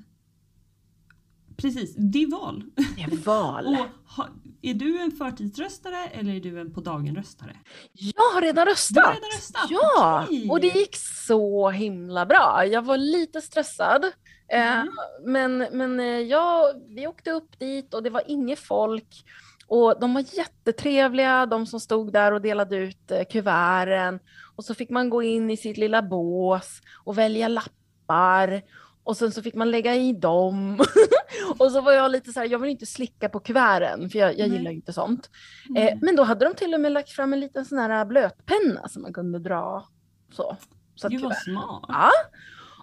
precis, 1.56 1.94
det 1.96 2.22
är 2.22 2.30
val. 2.30 2.64
Det 2.96 3.02
är 3.02 3.24
val. 3.24 3.66
Och 3.66 4.16
ha, 4.16 4.28
är 4.62 4.74
du 4.74 5.00
en 5.00 5.10
förtidsröstare 5.10 6.06
eller 6.06 6.34
är 6.34 6.40
du 6.40 6.60
en 6.60 6.74
på 6.74 6.80
dagen-röstare? 6.80 7.56
Jag 7.92 8.34
har 8.34 8.42
redan 8.42 8.66
röstat! 8.66 8.94
Du 8.94 9.00
har 9.00 9.14
redan 9.14 9.30
röstat? 9.36 9.66
Ja! 9.70 10.24
Okay. 10.24 10.48
Och 10.48 10.60
det 10.60 10.66
gick 10.66 10.96
så 11.26 11.70
himla 11.70 12.26
bra. 12.26 12.66
Jag 12.66 12.82
var 12.82 12.96
lite 12.96 13.40
stressad. 13.40 14.04
Eh, 14.52 14.80
mm. 14.80 14.88
men 15.24 15.58
men 15.58 16.00
eh, 16.00 16.06
ja, 16.06 16.72
vi 16.88 17.06
åkte 17.06 17.30
upp 17.30 17.58
dit 17.58 17.94
och 17.94 18.02
det 18.02 18.10
var 18.10 18.22
inget 18.26 18.58
folk. 18.58 19.24
Och 19.66 20.00
de 20.00 20.14
var 20.14 20.24
jättetrevliga, 20.36 21.46
de 21.46 21.66
som 21.66 21.80
stod 21.80 22.12
där 22.12 22.32
och 22.32 22.42
delade 22.42 22.76
ut 22.76 23.12
kuverten. 23.30 24.20
Och 24.58 24.64
så 24.64 24.74
fick 24.74 24.90
man 24.90 25.10
gå 25.10 25.22
in 25.22 25.50
i 25.50 25.56
sitt 25.56 25.76
lilla 25.76 26.02
bås 26.02 26.80
och 27.04 27.18
välja 27.18 27.48
lappar. 27.48 28.62
Och 29.04 29.16
sen 29.16 29.32
så 29.32 29.42
fick 29.42 29.54
man 29.54 29.70
lägga 29.70 29.94
i 29.94 30.12
dem. 30.12 30.80
och 31.58 31.72
så 31.72 31.80
var 31.80 31.92
jag 31.92 32.10
lite 32.10 32.32
så 32.32 32.40
här, 32.40 32.46
jag 32.46 32.58
vill 32.58 32.70
inte 32.70 32.86
slicka 32.86 33.28
på 33.28 33.40
kuverten 33.40 34.10
för 34.10 34.18
jag, 34.18 34.38
jag 34.38 34.48
gillar 34.48 34.70
inte 34.70 34.92
sånt. 34.92 35.30
Eh, 35.76 35.98
men 36.02 36.16
då 36.16 36.22
hade 36.22 36.44
de 36.44 36.54
till 36.54 36.74
och 36.74 36.80
med 36.80 36.92
lagt 36.92 37.10
fram 37.10 37.32
en 37.32 37.40
liten 37.40 37.64
sån 37.64 37.78
här 37.78 38.04
blötpenna 38.04 38.88
som 38.88 39.02
man 39.02 39.12
kunde 39.12 39.38
dra 39.38 39.88
så. 40.32 40.56
så 40.94 41.08
Gud 41.08 41.22
vad 41.22 41.36
smart. 41.36 41.84
Ja. 41.88 42.10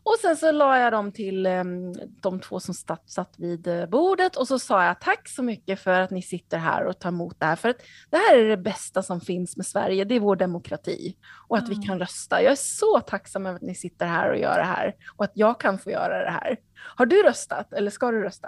Och 0.06 0.16
sen 0.22 0.38
så 0.38 0.52
la 0.52 0.80
jag 0.80 0.94
dem 0.94 1.12
till 1.12 1.48
um, 1.48 1.94
de 2.22 2.40
två 2.40 2.60
som 2.60 2.74
satt, 2.74 3.10
satt 3.10 3.34
vid 3.38 3.68
uh, 3.68 3.86
bordet 3.86 4.36
och 4.36 4.48
så 4.48 4.60
sa 4.60 4.86
jag 4.86 5.02
tack 5.02 5.30
så 5.30 5.44
mycket 5.44 5.80
för 5.80 6.00
att 6.00 6.12
ni 6.12 6.22
sitter 6.22 6.58
här 6.58 6.86
och 6.86 7.00
tar 7.00 7.10
emot 7.10 7.40
det 7.40 7.46
här. 7.46 7.56
För 7.56 7.70
att 7.70 7.78
det 8.10 8.18
här 8.18 8.38
är 8.38 8.50
det 8.50 8.58
bästa 8.58 9.04
som 9.04 9.22
finns 9.22 9.58
med 9.58 9.66
Sverige, 9.66 10.04
det 10.04 10.16
är 10.16 10.20
vår 10.20 10.36
demokrati 10.36 11.16
och 11.48 11.58
att 11.58 11.68
mm. 11.68 11.80
vi 11.80 11.86
kan 11.86 12.00
rösta. 12.00 12.42
Jag 12.42 12.52
är 12.52 12.56
så 12.56 13.00
tacksam 13.00 13.46
över 13.46 13.56
att 13.56 13.62
ni 13.62 13.76
sitter 13.76 14.06
här 14.06 14.30
och 14.30 14.38
gör 14.38 14.58
det 14.58 14.64
här 14.64 14.96
och 15.16 15.26
att 15.26 15.32
jag 15.36 15.60
kan 15.60 15.80
få 15.80 15.92
göra 15.92 16.24
det 16.24 16.32
här. 16.32 16.58
Har 16.96 17.06
du 17.06 17.24
röstat 17.24 17.74
eller 17.74 17.92
ska 17.92 18.12
du 18.12 18.24
rösta? 18.24 18.48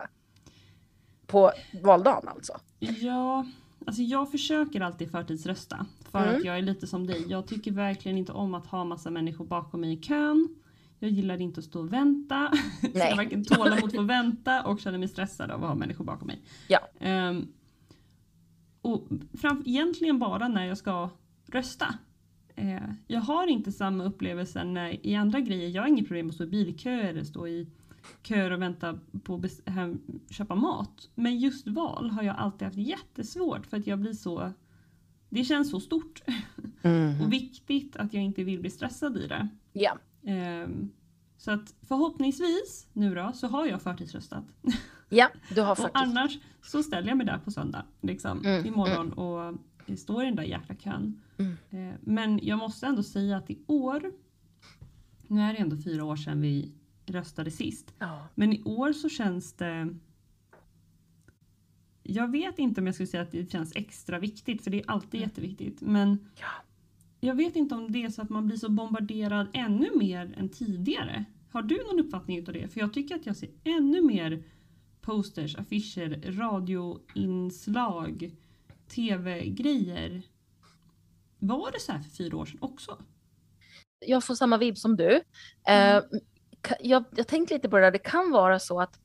På 1.27 1.51
valdagen 1.83 2.27
alltså? 2.27 2.59
Ja, 2.79 3.45
alltså 3.85 4.01
jag 4.01 4.31
försöker 4.31 4.81
alltid 4.81 5.11
förtidsrösta 5.11 5.85
för 6.11 6.23
mm. 6.23 6.35
att 6.35 6.43
jag 6.43 6.57
är 6.57 6.61
lite 6.61 6.87
som 6.87 7.07
dig. 7.07 7.25
Jag 7.27 7.47
tycker 7.47 7.71
verkligen 7.71 8.17
inte 8.17 8.31
om 8.31 8.53
att 8.53 8.67
ha 8.67 8.83
massa 8.83 9.09
människor 9.09 9.45
bakom 9.45 9.81
mig 9.81 9.93
i 9.93 9.97
kön. 10.01 10.55
Jag 10.99 11.11
gillar 11.11 11.41
inte 11.41 11.59
att 11.59 11.65
stå 11.65 11.79
och 11.79 11.93
vänta. 11.93 12.51
Nej. 12.81 12.91
jag 12.93 13.15
varken 13.15 13.43
tålamod 13.43 13.91
för 13.91 13.99
att 13.99 14.05
vänta 14.05 14.63
och 14.63 14.79
känner 14.79 14.97
mig 14.97 15.07
stressad 15.07 15.51
av 15.51 15.63
att 15.63 15.69
ha 15.69 15.75
människor 15.75 16.05
bakom 16.05 16.27
mig. 16.27 16.41
Ja. 16.67 16.79
Um, 17.29 17.47
och 18.81 19.07
fram, 19.33 19.63
egentligen 19.65 20.19
bara 20.19 20.47
när 20.47 20.65
jag 20.65 20.77
ska 20.77 21.09
rösta. 21.47 21.95
Uh, 22.59 22.93
jag 23.07 23.21
har 23.21 23.47
inte 23.47 23.71
samma 23.71 24.03
upplevelse 24.03 24.63
när, 24.63 25.07
i 25.07 25.15
andra 25.15 25.39
grejer. 25.39 25.69
Jag 25.69 25.81
har 25.81 25.89
inget 25.89 26.07
problem 26.07 26.29
att 26.29 26.35
stå 26.35 26.43
i 26.43 26.47
bilköer 26.47 27.03
eller 27.03 27.23
stå 27.23 27.47
i 27.47 27.67
köer 28.23 28.51
och 28.51 28.61
vänta 28.61 28.99
på 29.23 29.35
att 29.35 30.33
köpa 30.33 30.55
mat. 30.55 31.09
Men 31.15 31.39
just 31.39 31.67
val 31.67 32.09
har 32.09 32.23
jag 32.23 32.35
alltid 32.37 32.65
haft 32.65 32.77
jättesvårt 32.77 33.65
för 33.65 33.77
att 33.77 33.87
jag 33.87 33.99
blir 33.99 34.13
så 34.13 34.51
det 35.29 35.43
känns 35.43 35.69
så 35.69 35.79
stort 35.79 36.21
mm. 36.81 37.21
och 37.21 37.33
viktigt 37.33 37.95
att 37.95 38.13
jag 38.13 38.23
inte 38.23 38.43
vill 38.43 38.59
bli 38.59 38.69
stressad 38.69 39.17
i 39.17 39.27
det. 39.27 39.47
Ja. 39.73 39.97
Um, 40.27 40.91
så 41.37 41.51
att 41.51 41.73
förhoppningsvis 41.87 42.87
nu 42.93 43.15
då 43.15 43.31
så 43.33 43.47
har 43.47 43.65
jag 43.65 43.81
förtidsröstat. 43.81 44.43
Ja, 45.09 45.29
du 45.55 45.61
har 45.61 45.75
faktiskt. 45.75 45.95
och 45.95 46.01
annars 46.01 46.39
så 46.61 46.83
ställer 46.83 47.07
jag 47.07 47.17
mig 47.17 47.25
där 47.25 47.37
på 47.37 47.51
söndag 47.51 47.85
liksom, 48.01 48.45
mm, 48.45 48.65
imorgon 48.65 49.05
mm. 49.05 49.19
och 49.19 49.55
står 49.99 50.23
i 50.23 50.25
den 50.25 50.35
där 50.35 50.43
jäkla 50.43 50.75
kön. 50.75 51.21
Mm. 51.37 51.57
Uh, 51.73 51.95
men 52.01 52.39
jag 52.43 52.59
måste 52.59 52.85
ändå 52.85 53.03
säga 53.03 53.37
att 53.37 53.49
i 53.49 53.59
år, 53.67 54.11
nu 55.27 55.41
är 55.41 55.53
det 55.53 55.59
ändå 55.59 55.77
fyra 55.77 56.03
år 56.03 56.15
sedan 56.15 56.41
vi 56.41 56.71
röstade 57.05 57.51
sist, 57.51 57.93
ja. 57.99 58.27
men 58.35 58.53
i 58.53 58.63
år 58.63 58.93
så 58.93 59.09
känns 59.09 59.53
det 59.53 59.95
jag 62.03 62.31
vet 62.31 62.59
inte 62.59 62.81
om 62.81 62.87
jag 62.87 62.95
skulle 62.95 63.07
säga 63.07 63.23
att 63.23 63.31
det 63.31 63.51
känns 63.51 63.75
extra 63.75 64.19
viktigt 64.19 64.63
för 64.63 64.71
det 64.71 64.79
är 64.79 64.91
alltid 64.91 65.19
mm. 65.19 65.29
jätteviktigt. 65.29 65.81
Men 65.81 66.29
ja 66.39 66.47
jag 67.19 67.35
vet 67.35 67.55
inte 67.55 67.75
om 67.75 67.91
det 67.91 68.03
är 68.03 68.09
så 68.09 68.21
att 68.21 68.29
man 68.29 68.47
blir 68.47 68.57
så 68.57 68.69
bombarderad 68.69 69.47
ännu 69.53 69.89
mer 69.95 70.33
än 70.37 70.49
tidigare. 70.49 71.25
Har 71.51 71.61
du 71.61 71.83
någon 71.83 71.99
uppfattning 71.99 72.37
utav 72.37 72.53
det? 72.53 72.67
För 72.67 72.79
jag 72.79 72.93
tycker 72.93 73.15
att 73.15 73.25
jag 73.25 73.35
ser 73.35 73.49
ännu 73.63 74.01
mer 74.01 74.43
posters, 75.01 75.55
affischer, 75.55 76.37
radioinslag, 76.37 78.31
tv-grejer. 78.87 80.21
Var 81.39 81.71
det 81.71 81.79
så 81.79 81.91
här 81.91 81.99
för 81.99 82.09
fyra 82.09 82.37
år 82.37 82.45
sedan 82.45 82.59
också? 82.61 82.97
Jag 84.05 84.23
får 84.23 84.35
samma 84.35 84.57
vibb 84.57 84.77
som 84.77 84.95
du. 84.95 85.21
Mm. 85.67 85.97
Uh, 85.97 86.03
jag, 86.79 87.03
jag 87.15 87.27
tänkte 87.27 87.53
lite 87.53 87.69
på 87.69 87.75
det 87.75 87.83
där, 87.83 87.91
det 87.91 87.97
kan 87.97 88.31
vara 88.31 88.59
så 88.59 88.81
att 88.81 88.99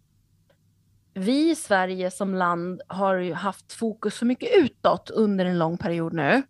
vi 1.15 1.51
i 1.51 1.55
Sverige 1.55 2.11
som 2.11 2.35
land 2.35 2.83
har 2.89 3.15
ju 3.15 3.33
haft 3.33 3.73
fokus 3.73 4.15
så 4.15 4.25
mycket 4.25 4.51
utåt 4.57 5.11
under 5.11 5.45
en 5.45 5.59
lång 5.59 5.79
period 5.79 6.13
nu. 6.13 6.43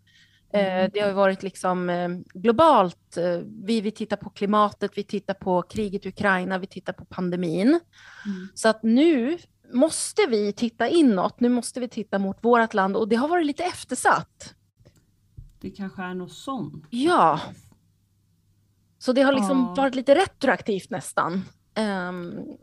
Eh, 0.53 0.79
mm. 0.79 0.91
Det 0.93 0.99
har 0.99 1.13
varit 1.13 1.43
liksom 1.43 1.89
eh, 1.89 2.09
globalt. 2.33 3.17
Eh, 3.17 3.37
vi, 3.65 3.81
vi 3.81 3.91
tittar 3.91 4.17
på 4.17 4.29
klimatet, 4.29 4.91
vi 4.95 5.03
tittar 5.03 5.33
på 5.33 5.61
kriget 5.61 6.05
i 6.05 6.09
Ukraina, 6.09 6.57
vi 6.57 6.67
tittar 6.67 6.93
på 6.93 7.05
pandemin. 7.05 7.67
Mm. 7.67 8.47
Så 8.53 8.69
att 8.69 8.83
nu 8.83 9.37
måste 9.73 10.25
vi 10.29 10.53
titta 10.53 10.87
inåt, 10.87 11.39
nu 11.39 11.49
måste 11.49 11.79
vi 11.79 11.87
titta 11.87 12.19
mot 12.19 12.37
vårt 12.41 12.73
land 12.73 12.97
och 12.97 13.07
det 13.07 13.15
har 13.15 13.27
varit 13.27 13.45
lite 13.45 13.63
eftersatt. 13.63 14.55
Det 15.59 15.69
kanske 15.69 16.03
är 16.03 16.13
något 16.13 16.33
sånt. 16.33 16.85
Ja. 16.89 17.39
Så 18.99 19.13
det 19.13 19.21
har 19.21 19.33
liksom 19.33 19.57
ja. 19.57 19.73
varit 19.77 19.95
lite 19.95 20.15
retroaktivt 20.15 20.89
nästan. 20.89 21.41
Um, 22.09 22.57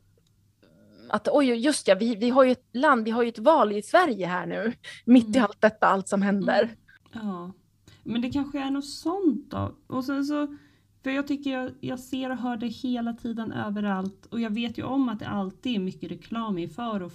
att 1.08 1.28
oj, 1.32 1.46
just 1.46 1.88
ja, 1.88 1.94
vi, 1.94 2.16
vi 2.16 2.30
har 2.30 2.44
ju 2.44 2.52
ett 2.52 2.68
land, 2.72 3.04
vi 3.04 3.10
har 3.10 3.22
ju 3.22 3.28
ett 3.28 3.38
val 3.38 3.72
i 3.72 3.82
Sverige 3.82 4.26
här 4.26 4.46
nu, 4.46 4.72
mitt 5.04 5.26
mm. 5.26 5.36
i 5.36 5.38
allt 5.38 5.60
detta, 5.60 5.86
allt 5.86 6.08
som 6.08 6.22
händer. 6.22 6.62
Mm. 6.62 7.26
Ja. 7.26 7.52
Men 8.02 8.20
det 8.20 8.30
kanske 8.30 8.60
är 8.60 8.70
något 8.70 8.88
sånt 8.88 9.50
då. 9.50 9.74
Och 9.86 10.04
sen 10.04 10.24
så, 10.24 10.56
för 11.02 11.10
jag 11.10 11.26
tycker 11.26 11.50
jag, 11.50 11.72
jag 11.80 12.00
ser 12.00 12.30
och 12.30 12.36
hör 12.36 12.56
det 12.56 12.66
hela 12.66 13.12
tiden 13.12 13.52
överallt. 13.52 14.26
Och 14.26 14.40
jag 14.40 14.50
vet 14.50 14.78
ju 14.78 14.82
om 14.82 15.08
att 15.08 15.18
det 15.18 15.28
alltid 15.28 15.74
är 15.74 15.78
mycket 15.78 16.10
reklam 16.10 16.58
inför 16.58 17.02
och 17.02 17.12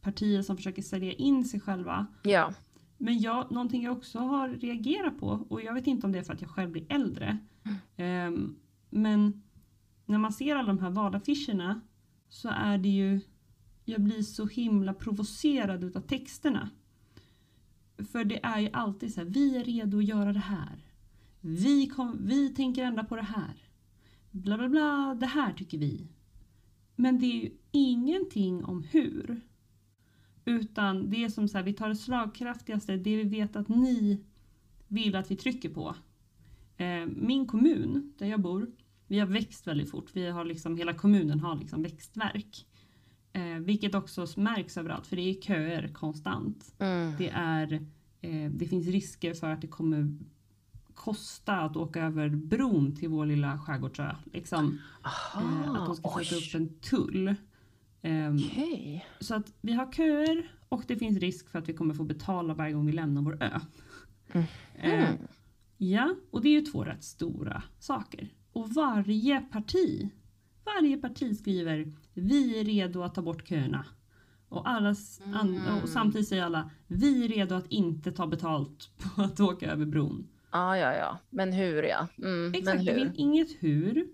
partier 0.00 0.42
som 0.42 0.56
försöker 0.56 0.82
sälja 0.82 1.12
in 1.12 1.44
sig 1.44 1.60
själva. 1.60 2.06
Ja. 2.22 2.52
Men 2.98 3.18
jag, 3.18 3.50
någonting 3.50 3.82
jag 3.82 3.96
också 3.96 4.18
har 4.18 4.48
reagerat 4.48 5.20
på, 5.20 5.46
och 5.48 5.62
jag 5.62 5.74
vet 5.74 5.86
inte 5.86 6.06
om 6.06 6.12
det 6.12 6.18
är 6.18 6.22
för 6.22 6.32
att 6.32 6.42
jag 6.42 6.50
själv 6.50 6.70
blir 6.70 6.84
äldre. 6.88 7.38
Mm. 7.96 8.34
Um, 8.34 8.56
men 8.90 9.42
när 10.06 10.18
man 10.18 10.32
ser 10.32 10.56
alla 10.56 10.68
de 10.68 10.78
här 10.78 10.90
valaffischerna 10.90 11.80
så 12.28 12.48
är 12.48 12.78
det 12.78 12.88
ju, 12.88 13.20
jag 13.84 14.00
blir 14.00 14.22
så 14.22 14.46
himla 14.46 14.94
provocerad 14.94 15.84
utav 15.84 16.00
texterna. 16.00 16.70
För 17.98 18.24
det 18.24 18.44
är 18.44 18.60
ju 18.60 18.70
alltid 18.72 19.14
så 19.14 19.20
här, 19.20 19.28
vi 19.28 19.56
är 19.56 19.64
redo 19.64 19.98
att 19.98 20.04
göra 20.04 20.32
det 20.32 20.38
här. 20.38 20.84
Vi, 21.40 21.86
kom, 21.86 22.18
vi 22.20 22.48
tänker 22.48 22.84
ändra 22.84 23.04
på 23.04 23.16
det 23.16 23.22
här. 23.22 23.54
Bla 24.30 24.58
bla 24.58 24.68
bla, 24.68 25.16
det 25.20 25.26
här 25.26 25.52
tycker 25.52 25.78
vi. 25.78 26.08
Men 26.96 27.18
det 27.18 27.26
är 27.26 27.42
ju 27.42 27.50
ingenting 27.70 28.64
om 28.64 28.82
hur. 28.82 29.40
Utan 30.44 31.10
det 31.10 31.24
är 31.24 31.28
som 31.28 31.48
så 31.48 31.58
här, 31.58 31.64
vi 31.64 31.72
tar 31.72 31.88
det 31.88 31.96
slagkraftigaste, 31.96 32.96
det 32.96 33.16
vi 33.16 33.24
vet 33.24 33.56
att 33.56 33.68
ni 33.68 34.24
vill 34.88 35.16
att 35.16 35.30
vi 35.30 35.36
trycker 35.36 35.68
på. 35.68 35.96
Eh, 36.76 37.06
min 37.06 37.46
kommun, 37.46 38.12
där 38.18 38.26
jag 38.26 38.40
bor, 38.40 38.70
vi 39.06 39.18
har 39.18 39.26
växt 39.26 39.66
väldigt 39.66 39.90
fort. 39.90 40.10
Vi 40.12 40.26
har 40.26 40.44
liksom, 40.44 40.76
hela 40.76 40.94
kommunen 40.94 41.40
har 41.40 41.56
liksom 41.56 41.82
växtverk. 41.82 42.66
Eh, 43.36 43.58
vilket 43.58 43.94
också 43.94 44.26
märks 44.36 44.76
överallt 44.76 45.06
för 45.06 45.16
det 45.16 45.22
är 45.22 45.34
köer 45.34 45.88
konstant. 45.88 46.74
Mm. 46.78 47.12
Det, 47.18 47.28
är, 47.28 47.72
eh, 48.20 48.50
det 48.50 48.66
finns 48.66 48.86
risker 48.86 49.34
för 49.34 49.50
att 49.50 49.60
det 49.60 49.66
kommer 49.66 50.18
kosta 50.94 51.56
att 51.56 51.76
åka 51.76 52.02
över 52.02 52.28
bron 52.28 52.96
till 52.96 53.08
vår 53.08 53.26
lilla 53.26 53.58
skärgårdsö. 53.58 54.16
Liksom. 54.32 54.78
Eh, 55.04 55.70
att 55.70 55.86
de 55.86 55.96
ska 55.96 56.08
sätta 56.08 56.36
upp 56.36 56.54
en 56.54 56.78
tull. 56.78 57.34
Ehm, 58.02 58.36
Okej. 58.36 59.06
så 59.20 59.34
att 59.34 59.52
vi 59.60 59.72
har 59.72 59.92
köer 59.92 60.50
och 60.68 60.82
det 60.86 60.96
finns 60.96 61.18
risk 61.18 61.48
för 61.48 61.58
att 61.58 61.68
vi 61.68 61.72
kommer 61.72 61.94
få 61.94 62.04
betala 62.04 62.54
varje 62.54 62.72
gång 62.72 62.86
vi 62.86 62.92
lämnar 62.92 63.22
vår 63.22 63.42
ö. 63.42 63.60
Mm. 64.78 65.16
ja, 65.76 66.14
och 66.30 66.42
det 66.42 66.48
är 66.48 66.52
ju 66.52 66.60
två 66.60 66.84
rätt 66.84 67.04
stora 67.04 67.62
saker. 67.78 68.28
Och 68.52 68.70
varje 68.70 69.40
parti, 69.40 70.10
varje 70.66 70.96
parti 70.96 71.36
skriver 71.38 71.92
vi 72.14 72.60
är 72.60 72.64
redo 72.64 73.02
att 73.02 73.14
ta 73.14 73.22
bort 73.22 73.48
köerna. 73.48 73.84
Och, 74.48 74.68
alla, 74.68 74.94
Mm. 75.24 75.82
och 75.82 75.88
samtidigt 75.88 76.28
säger 76.28 76.42
alla 76.44 76.70
vi 76.86 77.24
är 77.24 77.28
redo 77.28 77.54
att 77.54 77.66
inte 77.68 78.12
ta 78.12 78.26
betalt 78.26 78.90
på 79.16 79.22
att 79.22 79.40
åka 79.40 79.72
över 79.72 79.86
bron. 79.86 80.28
Ja, 80.52 80.76
ja, 80.78 80.94
ja. 80.96 81.18
Men 81.30 81.52
hur 81.52 81.82
ja. 81.82 82.08
Mm, 82.18 82.54
Exakt, 82.54 82.76
men 82.76 82.84
det 82.84 82.92
hur? 82.92 83.00
finns 83.04 83.16
inget 83.16 83.48
hur. 83.58 84.08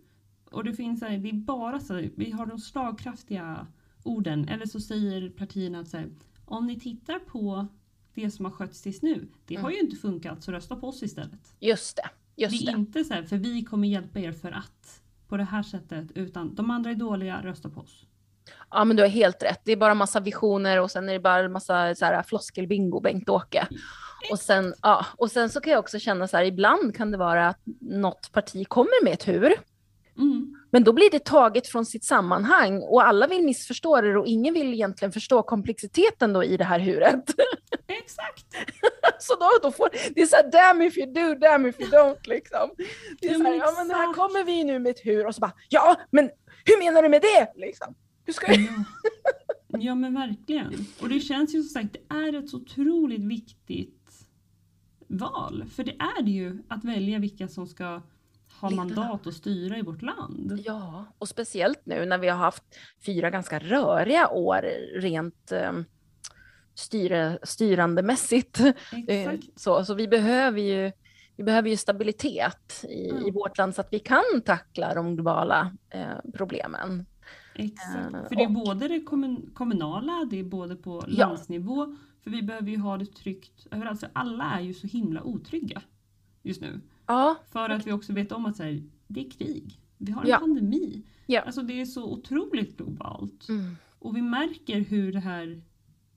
Och 0.50 0.64
det 0.64 0.72
finns 0.74 1.00
det 1.00 1.06
är 1.06 1.32
bara 1.32 1.80
så 1.80 2.02
vi 2.16 2.30
har 2.30 2.46
de 2.46 2.58
slagkraftiga 2.58 3.66
orden. 4.02 4.48
Eller 4.48 4.66
så 4.66 4.80
säger 4.80 5.30
partierna 5.30 5.78
att 5.80 5.88
så 5.88 5.96
här, 5.96 6.10
om 6.44 6.66
ni 6.66 6.80
tittar 6.80 7.18
på 7.18 7.66
det 8.14 8.30
som 8.30 8.44
har 8.44 8.52
skötts 8.52 8.82
tills 8.82 9.02
nu, 9.02 9.28
det 9.46 9.56
har 9.56 9.70
ju 9.70 9.78
inte 9.80 9.96
funkat 9.96 10.42
så 10.44 10.52
rösta 10.52 10.76
på 10.76 10.88
oss 10.88 11.02
istället. 11.02 11.54
Just 11.60 11.96
det. 11.96 12.10
Just 12.36 12.58
det 12.60 12.66
det. 12.66 12.72
är 12.72 12.78
inte 12.78 13.04
så 13.04 13.14
här, 13.14 13.22
för 13.22 13.36
vi 13.36 13.62
kommer 13.64 13.88
hjälpa 13.88 14.20
er 14.20 14.32
för 14.32 14.52
att 14.52 15.01
på 15.32 15.36
det 15.36 15.44
här 15.44 15.62
sättet, 15.62 16.06
utan 16.14 16.54
de 16.54 16.70
andra 16.70 16.90
är 16.90 16.94
dåliga, 16.94 17.40
rösta 17.42 17.68
på 17.68 17.80
oss. 17.80 18.06
Ja, 18.70 18.84
men 18.84 18.96
du 18.96 19.02
har 19.02 19.10
helt 19.10 19.42
rätt. 19.42 19.60
Det 19.64 19.72
är 19.72 19.76
bara 19.76 19.94
massa 19.94 20.20
visioner 20.20 20.80
och 20.80 20.90
sen 20.90 21.08
är 21.08 21.12
det 21.12 21.20
bara 21.20 21.48
massa 21.48 21.94
så 21.94 22.04
här 22.04 22.22
floskelbingo, 22.22 23.00
Bengt-Åke. 23.00 23.66
Och 24.30 24.38
sen, 24.38 24.74
ja, 24.82 25.06
och 25.16 25.30
sen 25.30 25.50
så 25.50 25.60
kan 25.60 25.72
jag 25.72 25.80
också 25.80 25.98
känna 25.98 26.28
så 26.28 26.36
här, 26.36 26.44
ibland 26.44 26.96
kan 26.96 27.10
det 27.10 27.18
vara 27.18 27.48
att 27.48 27.60
något 27.80 28.32
parti 28.32 28.68
kommer 28.68 29.04
med 29.04 29.12
ett 29.12 29.28
hur, 29.28 29.54
Mm. 30.18 30.56
men 30.70 30.84
då 30.84 30.92
blir 30.92 31.10
det 31.10 31.24
taget 31.24 31.66
från 31.66 31.86
sitt 31.86 32.04
sammanhang 32.04 32.82
och 32.82 33.06
alla 33.06 33.26
vill 33.26 33.44
missförstå 33.44 34.00
det 34.00 34.18
och 34.18 34.26
ingen 34.26 34.54
vill 34.54 34.74
egentligen 34.74 35.12
förstå 35.12 35.42
komplexiteten 35.42 36.32
då 36.32 36.44
i 36.44 36.56
det 36.56 36.64
här 36.64 36.78
huret. 36.78 37.24
Exakt! 37.86 38.46
Så 39.18 39.34
då, 39.34 39.50
då 39.62 39.70
får, 39.70 39.88
det 40.14 40.22
är 40.22 40.26
så 40.26 40.36
här, 40.36 40.50
damn 40.50 40.82
if 40.82 40.98
you 40.98 41.06
do, 41.12 41.34
damn 41.34 41.66
if 41.66 41.80
you 41.80 41.90
don't 41.90 42.28
liksom. 42.28 42.70
Det 43.20 43.26
är 43.26 43.32
Ja, 43.32 43.38
så 43.38 43.44
här, 43.44 43.50
men 43.50 43.58
ja 43.58 43.74
men 43.78 43.90
här 43.90 44.12
kommer 44.12 44.44
vi 44.44 44.64
nu 44.64 44.78
med 44.78 44.90
ett 44.90 45.00
hur 45.04 45.26
och 45.26 45.34
så 45.34 45.40
bara, 45.40 45.52
ja 45.68 45.96
men 46.10 46.30
hur 46.64 46.78
menar 46.78 47.02
du 47.02 47.08
med 47.08 47.22
det 47.22 47.52
liksom? 47.66 47.94
Hur 48.24 48.32
ska 48.32 48.52
jag? 48.52 48.60
Ja. 48.60 49.78
ja 49.78 49.94
men 49.94 50.14
verkligen. 50.14 50.86
Och 51.00 51.08
det 51.08 51.20
känns 51.20 51.54
ju 51.54 51.62
som 51.62 51.82
sagt, 51.82 51.92
det 51.92 52.14
är 52.14 52.38
ett 52.38 52.50
så 52.50 52.56
otroligt 52.56 53.24
viktigt 53.24 54.26
val. 55.08 55.64
För 55.76 55.84
det 55.84 55.92
är 55.92 56.22
det 56.22 56.30
ju 56.30 56.62
att 56.68 56.84
välja 56.84 57.18
vilka 57.18 57.48
som 57.48 57.66
ska 57.66 58.02
ha 58.62 58.70
mandat 58.70 59.26
att 59.26 59.34
styra 59.34 59.78
i 59.78 59.82
vårt 59.82 60.02
land. 60.02 60.60
Ja, 60.64 61.04
och 61.18 61.28
speciellt 61.28 61.86
nu 61.86 62.06
när 62.06 62.18
vi 62.18 62.28
har 62.28 62.36
haft 62.38 62.64
fyra 63.06 63.30
ganska 63.30 63.58
röriga 63.58 64.28
år 64.28 64.62
rent 65.00 65.52
eh, 65.52 65.72
styre, 66.74 67.38
styrandemässigt. 67.42 68.60
Eh, 68.60 68.72
Exakt. 69.06 69.60
så, 69.60 69.84
så 69.84 69.94
vi 69.94 70.08
behöver 70.08 70.60
ju 70.60 70.92
vi 71.36 71.44
behöver 71.44 71.68
ju 71.70 71.76
stabilitet 71.76 72.84
i, 72.88 72.92
i 72.92 73.22
Ja. 73.26 73.32
vårt 73.32 73.58
land 73.58 73.74
så 73.74 73.80
att 73.80 73.88
vi 73.92 73.98
kan 73.98 74.22
tackla 74.44 74.94
de 74.94 75.14
globala 75.16 75.72
eh, 75.90 76.06
problemen. 76.34 77.06
Exakt. 77.54 78.14
Eh, 78.14 78.28
För 78.28 78.34
det 78.36 78.42
är 78.42 78.46
och- 78.46 78.52
både 78.66 78.88
det 78.88 78.98
kommun- 79.00 79.50
kommunala, 79.54 80.26
det 80.30 80.38
är 80.40 80.44
både 80.44 80.76
på 80.76 81.04
Ja. 81.08 81.26
landsnivå. 81.28 81.96
För 82.24 82.30
vi 82.30 82.42
behöver 82.42 82.70
ju 82.70 82.78
ha 82.78 82.96
det 82.98 83.06
tryggt 83.06 83.66
överallt. 83.70 84.00
För 84.00 84.10
alla 84.12 84.44
är 84.44 84.60
ju 84.60 84.74
så 84.74 84.86
himla 84.86 85.22
otrygga 85.22 85.82
just 86.42 86.60
nu. 86.60 86.80
Ja, 87.12 87.36
För 87.50 87.68
att 87.70 87.86
vi 87.86 87.92
också 87.92 88.12
vet 88.12 88.32
om 88.32 88.46
att 88.46 88.56
så 88.56 88.62
här, 88.62 88.82
det 89.06 89.26
är 89.26 89.30
krig. 89.30 89.80
Vi 89.98 90.12
har 90.12 90.22
en 90.22 90.28
Ja. 90.28 90.38
pandemi. 90.38 91.02
Ja. 91.26 91.40
Alltså 91.40 91.62
det 91.62 91.80
är 91.80 91.86
så 91.86 92.12
otroligt 92.12 92.76
globalt. 92.76 93.48
mm, 93.48 93.76
Och 93.98 94.16
vi 94.16 94.22
märker 94.22 94.80
hur 94.80 95.12
det 95.12 95.20
här 95.20 95.62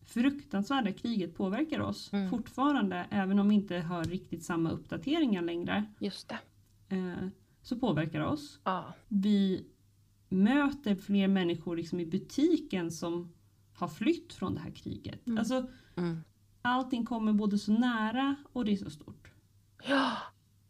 fruktansvärda 0.04 0.92
kriget 0.92 1.36
påverkar 1.36 1.80
oss 1.80 2.14
Mm. 2.14 2.30
fortfarande. 2.30 3.06
Även 3.10 3.40
om 3.40 3.50
vi 3.50 3.56
inte 3.56 3.76
har 3.78 4.04
riktigt 4.04 4.44
samma 4.44 4.70
uppdateringar 4.72 5.42
längre. 5.42 5.86
just 6.00 6.30
det. 6.30 6.40
Eh, 6.96 7.28
så 7.62 7.76
påverkar 7.80 8.20
det 8.20 8.26
oss. 8.26 8.60
Ja. 8.64 8.94
Vi 9.08 9.66
möter 10.30 10.96
fler 10.96 11.28
människor 11.28 11.76
liksom 11.78 12.00
i 12.00 12.06
butiken 12.06 12.92
som 12.92 13.34
har 13.74 13.88
flytt 13.88 14.34
från 14.34 14.54
det 14.54 14.60
här 14.60 14.72
kriget. 14.72 15.28
Mm. 15.28 15.38
Alltså, 15.40 15.68
Mm. 15.96 16.22
allting 16.62 17.06
kommer 17.06 17.34
både 17.34 17.58
så 17.58 17.72
nära 17.72 18.36
och 18.54 18.66
det 18.66 18.72
är 18.72 18.78
så 18.78 18.90
stort. 18.90 19.32
ja. 19.88 20.12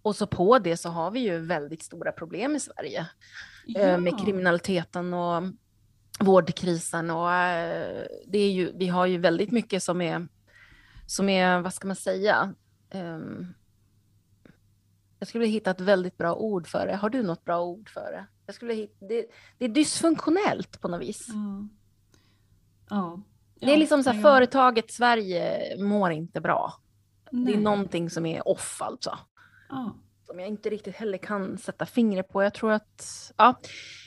Och 0.06 0.16
så 0.16 0.28
på 0.28 0.60
det 0.60 0.78
så 0.78 0.90
har 0.90 1.12
vi 1.12 1.20
ju 1.20 1.38
väldigt 1.38 1.84
stora 1.84 2.12
problem 2.12 2.56
i 2.56 2.60
Sverige. 2.60 3.08
eh, 3.76 3.98
med 3.98 4.20
kriminaliteten 4.20 5.14
och 5.14 5.44
vårdkrisen 6.20 7.10
och 7.10 7.32
eh, 7.32 8.06
det 8.28 8.38
är 8.38 8.52
ju, 8.52 8.72
vi 8.76 8.88
har 8.88 9.06
ju 9.06 9.18
väldigt 9.18 9.52
mycket 9.52 9.84
som 9.84 10.02
är, 10.02 10.28
som 11.08 11.30
är, 11.30 11.62
vad 11.62 11.74
ska 11.74 11.88
man 11.88 11.96
säga? 11.96 12.54
Ehm, 12.90 13.48
jag 15.20 15.28
skulle 15.28 15.46
hitta 15.46 15.72
ett 15.72 15.82
väldigt 15.82 16.18
bra 16.18 16.36
ord 16.36 16.68
för 16.68 16.88
det. 16.88 16.96
Har 16.96 17.10
du 17.10 17.24
något 17.24 17.46
bra 17.46 17.62
ord 17.62 17.90
för 17.90 18.12
det? 18.12 18.26
Jag 18.46 18.56
skulle 18.56 18.74
hitta, 18.74 19.06
det, 19.06 19.26
det 19.58 19.66
är 19.66 19.70
dysfunktionellt 19.70 20.82
på 20.82 20.88
något 20.88 21.02
vis. 21.02 21.28
Ja. 21.30 21.68
ja. 22.90 23.22
Det 23.60 23.74
är 23.74 23.78
liksom 23.78 24.04
så 24.04 24.10
här, 24.10 24.18
ja, 24.18 24.24
företaget 24.24 24.92
Sverige 24.92 25.76
mår 25.84 26.12
inte 26.12 26.42
bra. 26.42 26.74
Det 27.32 27.38
är 27.38 27.56
nej. 27.56 27.58
någonting 27.58 28.10
som 28.10 28.26
är 28.26 28.48
off 28.48 28.82
alltså. 28.82 29.18
Som 30.28 30.40
jag 30.40 30.48
inte 30.48 30.70
riktigt 30.70 30.96
heller 30.96 31.18
kan 31.18 31.58
sätta 31.58 31.86
fingret 31.86 32.30
på. 32.30 32.44
Jag 32.44 32.54
tror 32.54 32.72
att, 32.72 33.32
ja. 33.38 33.60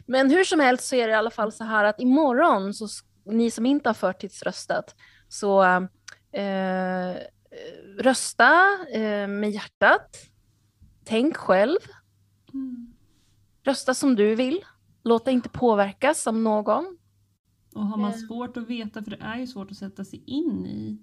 Men 0.07 0.31
hur 0.31 0.45
som 0.45 0.61
helst 0.61 0.85
så 0.89 0.97
är 0.97 1.07
det 1.07 1.13
i 1.13 1.17
alla 1.17 1.31
fall 1.31 1.53
så 1.53 1.65
här 1.65 1.85
att 1.85 2.01
imorgon, 2.01 2.75
så, 2.75 2.89
ni 3.25 3.51
som 3.51 3.67
inte 3.67 3.89
har 3.89 3.95
förtidsröstat, 3.95 4.95
så 5.29 5.63
eh, 6.33 7.17
rösta 7.99 8.79
eh, 8.95 9.29
med 9.29 9.51
hjärtat. 9.51 10.17
Tänk 11.05 11.37
själv. 11.37 11.79
Mm. 12.55 12.93
Rösta 13.63 13.95
som 13.95 14.17
du 14.17 14.35
vill. 14.35 14.65
Låt 15.05 15.25
dig 15.25 15.35
inte 15.35 15.49
påverkas 15.49 16.27
av 16.27 16.35
någon. 16.37 16.99
Och 17.75 17.87
har 17.87 17.97
man 17.97 18.11
Eh. 18.11 18.17
svårt 18.17 18.57
att 18.57 18.69
veta, 18.69 19.03
för 19.03 19.11
det 19.11 19.21
är 19.21 19.39
ju 19.39 19.47
svårt 19.47 19.71
att 19.71 19.77
sätta 19.77 20.05
sig 20.05 20.23
in 20.27 20.67
i, 20.67 20.99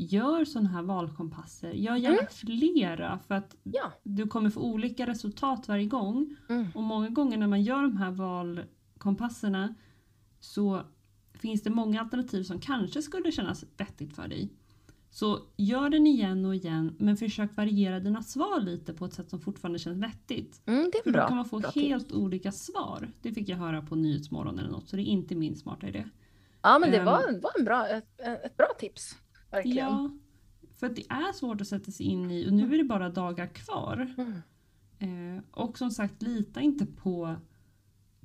gör 0.00 0.44
sådana 0.44 0.68
här 0.68 0.82
valkompasser. 0.82 1.70
Gör 1.72 1.96
gärna 1.96 2.16
Mm. 2.18 2.26
flera 2.30 3.18
för 3.18 3.34
att 3.34 3.56
Ja. 3.62 3.92
du 4.02 4.26
kommer 4.26 4.50
få 4.50 4.60
olika 4.60 5.06
resultat 5.06 5.68
varje 5.68 5.84
gång. 5.86 6.36
Mm. 6.48 6.66
Och 6.74 6.82
många 6.82 7.08
gånger 7.08 7.36
när 7.38 7.46
man 7.46 7.62
gör 7.62 7.82
de 7.82 7.96
här 7.96 8.10
valkompasserna 8.10 9.74
så 10.40 10.82
finns 11.34 11.62
det 11.62 11.70
många 11.70 12.00
alternativ 12.00 12.42
som 12.42 12.60
kanske 12.60 13.02
skulle 13.02 13.32
kännas 13.32 13.64
vettigt 13.76 14.14
för 14.14 14.28
dig. 14.28 14.48
Så 15.10 15.38
gör 15.56 15.90
den 15.90 16.06
igen 16.06 16.44
och 16.44 16.54
igen 16.54 16.96
men 16.98 17.16
försök 17.16 17.56
variera 17.56 18.00
dina 18.00 18.22
svar 18.22 18.60
lite 18.60 18.92
på 18.94 19.04
ett 19.04 19.12
sätt 19.14 19.30
som 19.30 19.40
fortfarande 19.40 19.78
känns 19.78 19.98
vettigt. 20.02 20.62
Mm, 20.66 20.90
det 20.92 20.98
är 20.98 21.02
För 21.02 21.10
bra. 21.12 21.22
då 21.22 21.28
kan 21.28 21.36
man 21.36 21.46
få 21.46 21.58
bra 21.60 21.70
helt 21.74 22.04
tips. 22.08 22.14
olika 22.14 22.52
svar. 22.52 23.08
Det 23.22 23.32
fick 23.32 23.48
jag 23.48 23.56
höra 23.56 23.82
på 23.82 23.94
Nyhetsmorgon 23.96 24.58
eller 24.58 24.70
något 24.70 24.88
så 24.88 24.96
det 24.96 25.02
är 25.02 25.04
inte 25.10 25.34
min 25.34 25.56
smarta 25.56 25.88
idé. 25.88 26.04
Ja, 26.62 26.78
men 26.78 26.90
det 26.90 26.96
Ehm. 26.98 27.04
var, 27.04 27.40
var 27.42 27.50
en 27.58 27.64
bra, 27.64 27.88
ett, 27.88 28.20
ett 28.44 28.56
bra 28.56 28.66
tips. 28.78 29.16
Verkligen. 29.50 29.86
Ja, 29.86 30.10
för 30.78 30.86
att 30.86 30.96
det 30.96 31.06
är 31.08 31.32
svårt 31.32 31.60
att 31.60 31.68
sätta 31.68 31.90
sig 31.90 32.06
in 32.06 32.30
i 32.30 32.48
och 32.48 32.52
nu 32.52 32.74
är 32.74 32.78
det 32.78 32.84
bara 32.84 33.08
dagar 33.08 33.46
kvar. 33.46 34.14
Mm. 34.18 34.42
Eh, 34.98 35.42
och 35.50 35.78
som 35.78 35.90
sagt, 35.90 36.22
lita 36.22 36.60
inte 36.60 36.86
på 36.86 37.36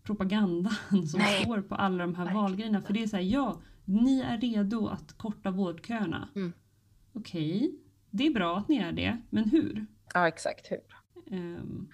propagandan 0.03 0.73
som 1.07 1.19
Nej. 1.19 1.43
står 1.43 1.61
på 1.61 1.75
alla 1.75 1.97
de 2.05 2.15
här 2.15 2.25
Verkligen 2.25 2.33
valgrejerna. 2.33 2.81
För 2.81 2.93
det 2.93 3.03
är 3.03 3.07
så 3.07 3.15
här, 3.15 3.23
ja, 3.23 3.61
ni 3.85 4.21
är 4.21 4.37
redo 4.37 4.87
att 4.87 5.17
korta 5.17 5.51
vårdköerna. 5.51 6.29
Mm. 6.35 6.53
Okej, 7.13 7.75
det 8.09 8.27
är 8.27 8.33
bra 8.33 8.57
att 8.57 8.67
ni 8.67 8.77
är 8.77 8.91
det, 8.91 9.17
men 9.29 9.49
hur? 9.49 9.85
Ja, 10.13 10.27
exakt. 10.27 10.71
Hur? 10.71 10.79
Ehm, 11.31 11.89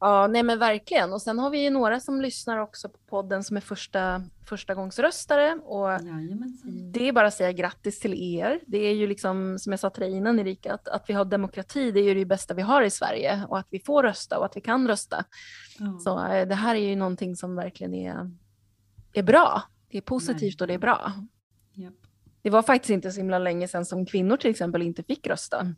Ja, 0.00 0.26
nej 0.26 0.42
men 0.42 0.58
verkligen. 0.58 1.12
Och 1.12 1.22
sen 1.22 1.38
har 1.38 1.50
vi 1.50 1.62
ju 1.64 1.70
några 1.70 2.00
som 2.00 2.20
lyssnar 2.20 2.58
också 2.58 2.88
på 2.88 2.98
podden 2.98 3.44
som 3.44 3.56
är 3.56 3.60
första, 3.60 4.22
första 4.48 4.74
gångsröstare 4.74 5.54
och 5.64 5.88
jajamensan. 5.88 6.92
det 6.92 7.08
är 7.08 7.12
bara 7.12 7.26
att 7.26 7.34
säga 7.34 7.52
grattis 7.52 8.00
till 8.00 8.14
er. 8.14 8.60
Det 8.66 8.78
är 8.78 8.94
ju 8.94 9.06
liksom 9.06 9.58
som 9.58 9.72
jag 9.72 9.80
sa 9.80 9.90
till 9.90 10.02
dig 10.02 10.12
innan 10.12 10.38
Erika, 10.38 10.74
att, 10.74 10.88
att 10.88 11.10
vi 11.10 11.14
har 11.14 11.24
demokrati, 11.24 11.90
det 11.90 12.00
är 12.00 12.04
ju 12.04 12.14
det 12.14 12.24
bästa 12.24 12.54
vi 12.54 12.62
har 12.62 12.82
i 12.82 12.90
Sverige 12.90 13.44
och 13.48 13.58
att 13.58 13.66
vi 13.70 13.80
får 13.80 14.02
rösta 14.02 14.38
och 14.38 14.44
att 14.44 14.56
vi 14.56 14.60
kan 14.60 14.88
rösta. 14.88 15.24
Ja. 15.78 15.98
Så 15.98 16.26
eh, 16.26 16.48
det 16.48 16.54
här 16.54 16.74
är 16.74 16.88
ju 16.88 16.96
någonting 16.96 17.36
som 17.36 17.56
verkligen 17.56 17.94
är, 17.94 18.30
är 19.12 19.22
bra. 19.22 19.62
Det 19.90 19.98
är 19.98 20.02
positivt 20.02 20.60
och 20.60 20.66
det 20.66 20.74
är 20.74 20.78
bra. 20.78 21.12
Japp. 21.72 21.94
Det 22.42 22.50
var 22.50 22.62
faktiskt 22.62 22.90
inte 22.90 23.12
så 23.12 23.20
himla 23.20 23.38
länge 23.38 23.68
sedan 23.68 23.84
som 23.84 24.06
kvinnor 24.06 24.36
till 24.36 24.50
exempel 24.50 24.82
inte 24.82 25.02
fick 25.02 25.26
rösta. 25.26 25.74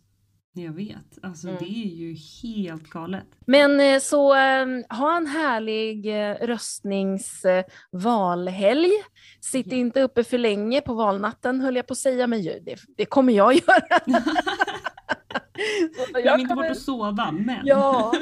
Jag 0.52 0.72
vet. 0.72 1.18
Alltså 1.22 1.48
Mm. 1.48 1.58
det 1.60 1.68
är 1.70 1.94
ju 1.94 2.14
helt 2.42 2.90
galet. 2.90 3.24
Men 3.46 3.80
eh, 3.80 3.98
så 4.00 4.34
eh, 4.34 4.66
ha 4.98 5.16
en 5.16 5.26
härlig 5.26 6.06
eh, 6.30 6.34
röstnings 6.46 7.44
eh, 7.44 7.64
valhelg. 7.92 8.90
Sitt 9.40 9.66
Ja. 9.66 9.76
inte 9.76 10.02
uppe 10.02 10.24
för 10.24 10.38
länge 10.38 10.80
på 10.80 10.94
valnatten 10.94 11.60
höll 11.60 11.76
jag 11.76 11.86
på 11.86 11.92
att 11.92 11.98
säga, 11.98 12.26
men 12.26 12.42
det, 12.42 12.76
det 12.96 13.04
kommer 13.06 13.32
jag 13.32 13.54
göra. 13.68 13.82
Jag 16.12 16.32
vill 16.32 16.40
inte 16.40 16.54
kommer- 16.54 16.62
bort 16.68 16.70
att 16.70 16.78
sova, 16.82 17.30
men. 17.32 17.66
Ja, 17.66 18.12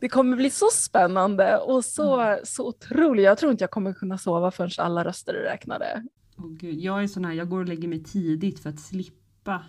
det 0.00 0.08
kommer 0.08 0.36
bli 0.36 0.50
så 0.50 0.66
spännande 0.72 1.58
och 1.58 1.84
så, 1.84 2.38
så 2.44 2.68
otroligt. 2.68 3.24
Jag 3.24 3.38
tror 3.38 3.52
inte 3.52 3.62
jag 3.62 3.70
kommer 3.70 3.92
kunna 3.92 4.18
sova 4.18 4.50
förrän 4.50 4.70
alla 4.78 5.04
röster 5.04 5.34
är 5.34 5.42
räknade. 5.42 6.04
Åh, 6.38 6.50
gud. 6.52 6.78
Jag 6.78 7.02
är 7.02 7.06
sån 7.06 7.24
här, 7.24 7.32
jag 7.32 7.48
går 7.48 7.58
och 7.60 7.68
lägger 7.68 7.88
mig 7.88 8.04
tidigt 8.04 8.60
för 8.62 8.70
att 8.70 8.80
slippa 8.80 9.64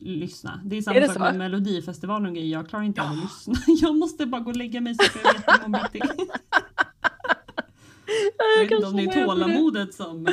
lyssna. 0.00 0.60
Det 0.64 0.76
är 0.78 0.82
samma 0.82 0.96
Är 0.96 1.06
sak 1.08 1.18
med 1.18 1.36
Melodifestivalen 1.38 2.26
och 2.28 2.34
grejer. 2.34 2.52
Jag 2.52 2.68
klarar 2.68 2.84
inte 2.84 3.02
av 3.02 3.06
att 3.08 3.16
Ja. 3.16 3.22
lyssna. 3.22 3.54
Jag 3.88 3.96
måste 3.96 4.26
bara 4.26 4.40
gå 4.40 4.50
och 4.50 4.56
lägga 4.56 4.80
mig 4.80 4.94
så 4.94 5.02
att 5.02 5.10
jag 5.24 5.32
vet 5.32 5.66
imorgon 5.66 5.86
bitti. 5.92 6.06
Jag 8.56 8.62
vet 8.62 8.70
inte 8.70 8.86
om 8.86 8.96
det 8.96 9.02
är 9.04 9.26
tålamodet 9.26 9.94
som... 9.94 10.26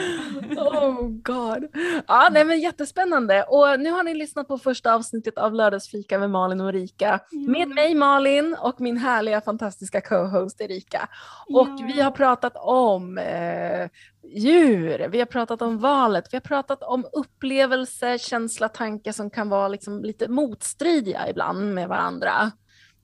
Oh 0.58 1.08
god. 1.10 1.68
Ja, 2.08 2.30
nej, 2.32 2.46
men 2.46 2.60
jättespännande. 2.60 3.44
Och 3.44 3.80
nu 3.80 3.92
har 3.92 4.04
ni 4.04 4.14
lyssnat 4.14 4.48
på 4.48 4.58
första 4.58 4.94
avsnittet 4.94 5.38
av 5.38 5.54
Lördagsfika 5.54 6.20
med 6.20 6.30
Malin 6.30 6.62
och 6.62 6.70
Erika. 6.70 7.20
Med 7.48 7.68
mig 7.68 7.96
Malin 7.96 8.56
och 8.62 8.82
min 8.82 8.98
härliga 8.98 9.42
fantastiska 9.42 10.02
co-host 10.02 10.62
Erika. 10.62 11.10
Och 11.50 11.68
Ja. 11.68 11.88
vi 11.96 12.02
har 12.02 12.12
pratat 12.12 12.54
om 12.56 13.18
eh, 13.18 13.90
djur, 14.36 15.08
vi 15.12 15.20
har 15.20 15.26
pratat 15.26 15.62
om 15.62 15.78
valet, 15.78 16.28
vi 16.32 16.36
har 16.38 16.42
pratat 16.42 16.84
om 16.84 17.06
upplevelse, 17.14 18.18
känsla, 18.20 18.70
tankar 18.70 19.12
som 19.12 19.30
kan 19.30 19.50
vara 19.50 19.68
liksom 19.68 20.04
lite 20.04 20.28
motstridiga 20.28 21.30
ibland 21.30 21.74
med 21.74 21.88
varandra. 21.90 22.52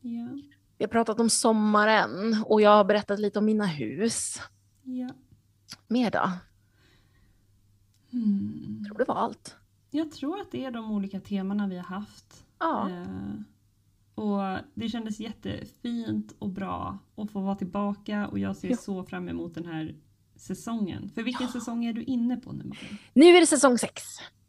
Ja, 0.02 0.28
Vi 0.78 0.86
har 0.86 0.90
pratat 0.90 1.20
om 1.20 1.30
sommaren 1.30 2.44
och 2.46 2.62
jag 2.62 2.70
har 2.70 2.84
berättat 2.84 3.20
lite 3.20 3.40
om 3.40 3.46
mina 3.46 3.66
hus. 3.66 4.40
Ja. 4.84 5.10
Mer 5.88 6.12
då? 6.12 6.32
Hmm. 8.12 8.78
Jag 8.80 8.86
tror 8.88 8.98
det 8.98 9.06
var 9.08 9.16
allt. 9.16 9.56
Jag 9.92 10.12
tror 10.12 10.42
att 10.42 10.52
det 10.52 10.66
är 10.66 10.72
de 10.72 10.92
olika 10.92 11.20
temana 11.20 11.68
vi 11.68 11.76
har 11.78 11.84
haft. 11.84 12.46
Ja. 12.60 12.90
Eh, 12.90 13.06
och 14.16 14.58
det 14.74 14.90
kändes 14.90 15.20
jättefint 15.20 16.36
och 16.40 16.50
bra 16.50 16.98
att 17.16 17.32
få 17.32 17.40
vara 17.42 17.56
tillbaka 17.56 18.28
och 18.28 18.40
jag 18.40 18.56
ser 18.58 18.70
Ja. 18.70 18.78
så 18.78 19.04
fram 19.04 19.30
emot 19.30 19.54
den 19.56 19.66
här 19.66 19.96
säsongen. 20.36 21.10
För 21.10 21.24
vilken 21.24 21.48
säsong 21.48 21.86
är 21.86 21.94
du 21.94 22.04
inne 22.04 22.38
på 22.38 22.52
nu 22.52 22.64
Malin? 22.64 22.98
Nu 23.14 23.26
är 23.26 23.40
det 23.40 23.48
säsong 23.48 23.78
sex. 23.78 24.02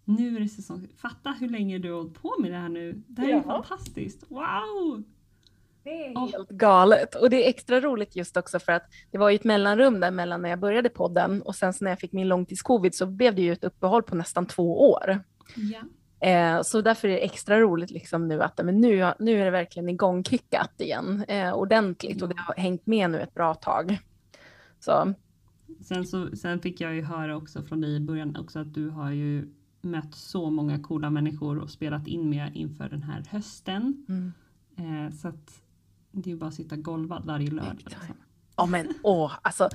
Nu 0.04 0.36
är 0.36 0.40
det 0.40 0.48
säsong. 0.48 0.88
Fatta 0.96 1.30
hur 1.30 1.48
länge 1.48 1.78
du 1.78 1.90
har 1.92 1.98
hållit 1.98 2.14
på 2.22 2.34
med 2.40 2.50
det 2.52 2.56
här 2.58 2.68
nu. 2.68 3.02
Det 3.06 3.22
här 3.22 3.28
är 3.28 3.32
ju 3.32 3.38
Ja. 3.38 3.62
fantastiskt. 3.62 4.24
Wow! 4.30 5.02
Det 5.84 6.06
är 6.06 6.18
helt 6.18 6.48
galet. 6.48 7.14
Och 7.14 7.30
det 7.30 7.44
är 7.44 7.48
extra 7.48 7.80
roligt 7.80 8.16
just 8.16 8.36
också 8.36 8.58
för 8.58 8.72
att 8.72 8.82
det 9.10 9.18
var 9.18 9.30
ju 9.30 9.36
ett 9.36 9.44
mellanrum 9.44 10.00
där 10.00 10.10
mellan 10.10 10.42
när 10.42 10.48
jag 10.48 10.58
började 10.58 10.88
podden 10.88 11.42
och 11.42 11.54
sen 11.54 11.72
när 11.80 11.90
jag 11.90 11.98
fick 11.98 12.12
min 12.12 12.28
långtidscovid 12.28 12.94
så 12.94 13.06
blev 13.06 13.34
det 13.34 13.42
ju 13.42 13.52
ett 13.52 13.64
uppehåll 13.64 14.02
på 14.02 14.14
nästan 14.14 14.46
två 14.46 14.90
år. 14.90 15.20
Ja. 15.56 15.80
Eh, 16.28 16.62
så 16.62 16.80
därför 16.80 17.08
är 17.08 17.12
det 17.12 17.24
extra 17.24 17.60
roligt 17.60 17.90
liksom 17.90 18.28
nu 18.28 18.42
att 18.42 18.60
men 18.64 18.80
nu, 18.80 19.12
nu 19.18 19.40
är 19.40 19.44
det 19.44 19.50
verkligen 19.50 19.88
igångkickat 19.88 20.80
igen 20.80 21.24
eh, 21.28 21.52
ordentligt 21.52 22.22
och 22.22 22.28
det 22.28 22.38
har 22.38 22.54
hängt 22.54 22.86
med 22.86 23.10
nu 23.10 23.20
ett 23.20 23.34
bra 23.34 23.54
tag. 23.54 23.98
Så 24.80 25.14
Sen, 25.80 26.06
så, 26.06 26.36
sen 26.36 26.60
fick 26.60 26.80
jag 26.80 26.94
ju 26.94 27.02
höra 27.02 27.36
också 27.36 27.62
från 27.62 27.80
dig 27.80 27.96
i 27.96 28.00
början 28.00 28.36
också 28.36 28.58
att 28.58 28.74
du 28.74 28.88
har 28.88 29.10
ju 29.10 29.48
mött 29.80 30.14
så 30.14 30.50
många 30.50 30.78
coola 30.78 31.10
människor 31.10 31.58
och 31.58 31.70
spelat 31.70 32.06
in 32.06 32.30
med 32.30 32.56
inför 32.56 32.88
den 32.88 33.02
här 33.02 33.24
hösten. 33.30 34.06
mm. 34.08 34.32
Eh, 34.76 35.12
så 35.14 35.28
att 35.28 35.61
det 36.12 36.30
är 36.30 36.32
ju 36.32 36.38
bara 36.38 36.48
att 36.48 36.54
sitta 36.54 36.76
golvad 36.76 37.24
varje 37.26 37.50
lördag. 37.50 37.76
Liksom. 37.78 38.14
Ja 38.56 38.66
men 38.66 38.94
åh, 39.02 39.32
alltså 39.42 39.68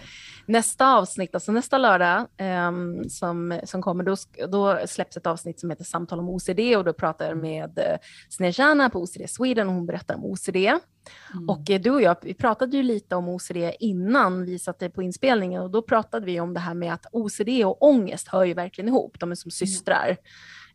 nästa 0.46 0.96
avsnitt, 0.96 1.36
alltså 1.36 1.52
nästa 1.52 1.78
lördag 1.78 2.28
ehm, 2.38 3.10
som, 3.10 3.60
som 3.64 3.82
kommer, 3.82 4.04
då, 4.04 4.16
då 4.48 4.80
släpps 4.88 5.18
ett 5.18 5.28
avsnitt 5.28 5.60
som 5.60 5.70
heter 5.70 5.84
Samtal 5.84 6.20
om 6.20 6.30
OCD 6.30 6.60
och 6.78 6.84
då 6.84 6.94
pratar 6.94 7.28
jag 7.28 7.38
med 7.38 7.78
eh, 7.78 7.98
Snejana 8.30 8.90
på 8.90 9.02
OCD 9.02 9.30
Sweden 9.30 9.68
och 9.68 9.74
hon 9.74 9.86
berättar 9.86 10.16
om 10.16 10.26
OCD. 10.26 10.56
Mm. 10.56 11.50
Och 11.50 11.70
eh, 11.70 11.82
du 11.82 11.92
och 11.92 12.02
jag, 12.02 12.18
vi 12.22 12.34
pratade 12.34 12.78
ju 12.78 12.84
lite 12.84 13.16
om 13.16 13.30
OCD 13.30 13.58
innan 13.80 14.46
vi 14.46 14.60
satte 14.60 14.90
på 14.90 15.04
inspelningen 15.04 15.62
och 15.62 15.72
då 15.72 15.82
pratade 15.82 16.26
vi 16.26 16.40
om 16.40 16.54
det 16.54 16.60
här 16.60 16.74
med 16.74 16.94
att 16.94 17.06
OCD 17.12 17.50
och 17.66 17.84
ångest 17.84 18.28
hör 18.28 18.46
ju 18.46 18.54
verkligen 18.54 18.88
ihop, 18.88 19.20
de 19.20 19.32
är 19.32 19.36
som 19.36 19.52
systrar. 19.52 20.18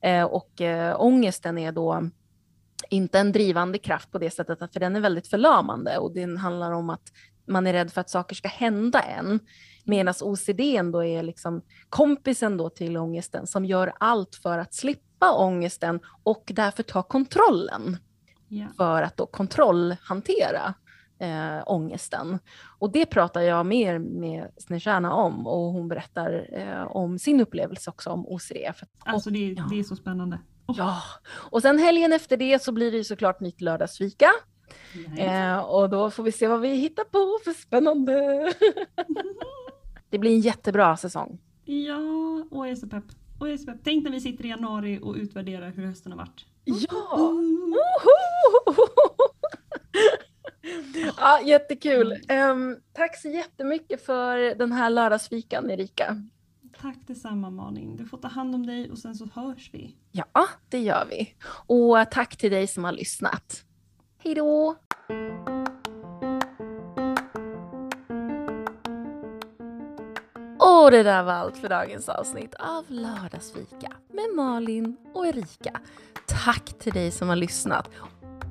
Eh, 0.03 0.25
och 0.25 0.61
eh, 0.61 0.96
ångesten 1.01 1.59
är 1.59 1.72
då 1.72 2.11
inte 2.90 3.18
en 3.18 3.33
drivande 3.33 3.79
kraft 3.79 4.11
på 4.11 4.18
det 4.18 4.31
sättet, 4.31 4.73
för 4.73 4.81
den 4.81 4.97
är 4.97 5.01
väldigt 5.01 5.29
förlamande 5.29 5.99
och 5.99 6.14
den 6.14 6.37
handlar 6.37 6.73
om 6.73 6.90
att 6.90 7.12
man 7.47 7.66
är 7.66 7.73
rädd 7.73 7.92
för 7.92 8.01
att 8.01 8.11
saker 8.11 8.35
ska 8.37 8.49
hända 8.49 9.01
en. 9.01 9.40
Medan 9.85 10.14
OCD 10.23 10.61
då 10.92 11.05
är 11.05 11.23
liksom 11.23 11.62
kompisen 11.88 12.57
då 12.57 12.71
till 12.71 12.97
ångesten 12.97 13.47
som 13.47 13.64
gör 13.64 13.92
allt 14.01 14.35
för 14.35 14.59
att 14.59 14.75
slippa 14.75 15.33
ångesten 15.33 16.01
och 16.23 16.42
därför 16.55 16.83
ta 16.83 17.03
kontrollen 17.03 17.97
ja. 18.49 18.66
för 18.77 19.03
att 19.03 19.16
då 19.16 19.27
kontrollhantera 19.27 20.75
eh, 21.18 21.62
ångesten. 21.66 22.38
Och 22.79 22.92
det 22.92 23.07
pratar 23.07 23.40
jag 23.40 23.66
mer 23.66 23.99
med 23.99 24.51
Snejana 24.57 25.14
om 25.14 25.47
och 25.47 25.73
hon 25.73 25.88
berättar 25.88 26.49
eh, 26.53 26.83
om 26.83 27.18
sin 27.18 27.40
upplevelse 27.40 27.90
också 27.90 28.11
om 28.11 28.27
OCD. 28.27 28.57
För, 28.75 28.88
Alltså 28.99 29.31
det, 29.31 29.38
är- 29.51 29.55
ja. 29.57 29.66
det 29.71 29.79
är 29.79 29.83
så 29.83 29.97
spännande. 29.97 30.38
Ja. 30.66 31.03
Och 31.33 31.62
sen 31.62 31.79
helgen 31.79 32.12
efter 32.12 32.37
det 32.37 32.62
så 32.62 32.72
blir 32.72 32.90
det 32.90 32.96
ju 32.96 33.05
såklart 33.05 33.40
mitt 33.40 33.61
lördagsfika 33.61 34.31
eh, 35.18 35.59
och 35.59 35.90
då 35.90 36.11
får 36.11 36.22
vi 36.22 36.33
se 36.33 36.46
vad 36.46 36.61
vi 36.61 36.68
hittar 36.75 37.05
på 37.05 37.38
för 37.44 37.53
spännande. 37.53 38.53
det 40.11 40.18
blir 40.18 40.31
en 40.31 40.40
jättebra 40.40 40.96
säsong. 40.96 41.38
Ja, 41.64 41.98
och 42.51 42.66
jag 42.66 42.70
är 42.70 42.77
så 42.77 42.87
pepp. 42.87 43.05
Och 43.38 43.48
jag 43.48 43.55
är 43.55 43.59
så 43.59 43.66
pepp. 43.66 43.81
Tänk 43.85 44.05
när 44.05 44.11
vi 44.11 44.20
sitter 44.20 44.44
i 44.44 44.48
januari 44.48 44.98
och 45.03 45.14
utvärderar 45.14 45.70
hur 45.70 45.87
hösten 45.87 46.12
har 46.12 46.18
varit. 46.18 46.46
Ja! 46.64 47.31
Mm. 47.31 47.75
Ja, 51.16 51.40
jättekul. 51.44 52.16
Ehm, 52.29 52.77
tack 52.92 53.16
så 53.20 53.29
jättemycket 53.29 54.07
för 54.07 54.55
den 54.55 54.72
här 54.72 54.90
lördagsfikan, 54.90 55.70
Erika. 55.70 56.22
Tack 56.81 56.97
detsamma 57.07 57.51
Malin. 57.51 57.97
Du 57.97 58.07
får 58.07 58.19
ta 58.19 58.29
hand 58.29 58.55
om 58.55 58.67
dig 58.67 58.91
och 58.91 58.99
sen 58.99 59.15
så 59.15 59.29
hörs 59.35 59.71
vi. 59.73 59.97
Ja, 60.11 60.49
det 60.69 60.79
gör 60.79 61.07
vi. 61.11 61.35
Och 61.67 62.11
tack 62.11 62.37
till 62.37 62.51
dig 62.51 62.67
som 62.67 62.85
har 62.85 62.93
lyssnat. 62.93 63.65
Hej 64.19 64.35
då! 64.35 64.77
Och 70.59 70.91
det 70.91 71.03
där 71.03 71.23
var 71.23 71.33
allt 71.33 71.57
för 71.57 71.69
dagens 71.69 72.09
avsnitt 72.09 72.55
av 72.55 72.85
Lördagsfika 72.89 73.93
med 74.09 74.25
Malin 74.37 74.97
och 75.15 75.27
Erika. 75.27 75.81
Tack 76.27 76.79
till 76.79 76.93
dig 76.93 77.11
som 77.11 77.29
har 77.29 77.37
lyssnat. 77.37 77.91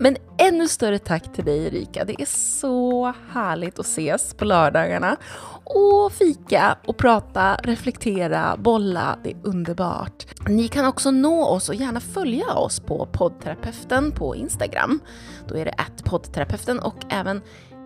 Men 0.04 0.18
ännu 0.38 0.68
större 0.68 1.00
tack 1.00 1.34
till 1.34 1.46
dig 1.46 1.66
Erika. 1.66 2.06
Det 2.06 2.22
är 2.22 2.26
så 2.26 3.14
härligt 3.32 3.80
att 3.80 3.86
ses 3.86 4.34
på 4.34 4.46
lördagarna 4.46 5.18
och 5.64 6.12
fika 6.12 6.78
och 6.86 6.98
prata, 6.98 7.56
reflektera, 7.56 8.58
bolla. 8.58 9.20
Det 9.24 9.32
är 9.32 9.38
underbart. 9.44 10.26
Ni 10.48 10.68
kan 10.68 10.86
också 10.86 11.12
nå 11.12 11.46
oss 11.46 11.70
och 11.70 11.76
gärna 11.76 12.00
följa 12.00 12.54
oss 12.54 12.80
på 12.80 13.06
poddterapeuten 13.06 14.12
på 14.12 14.36
Instagram. 14.36 15.00
Då 15.48 15.58
är 15.58 15.66
det 15.66 15.74
att 15.78 16.04
poddterapeuten 16.04 16.80
och 16.80 16.98
även 17.10 17.42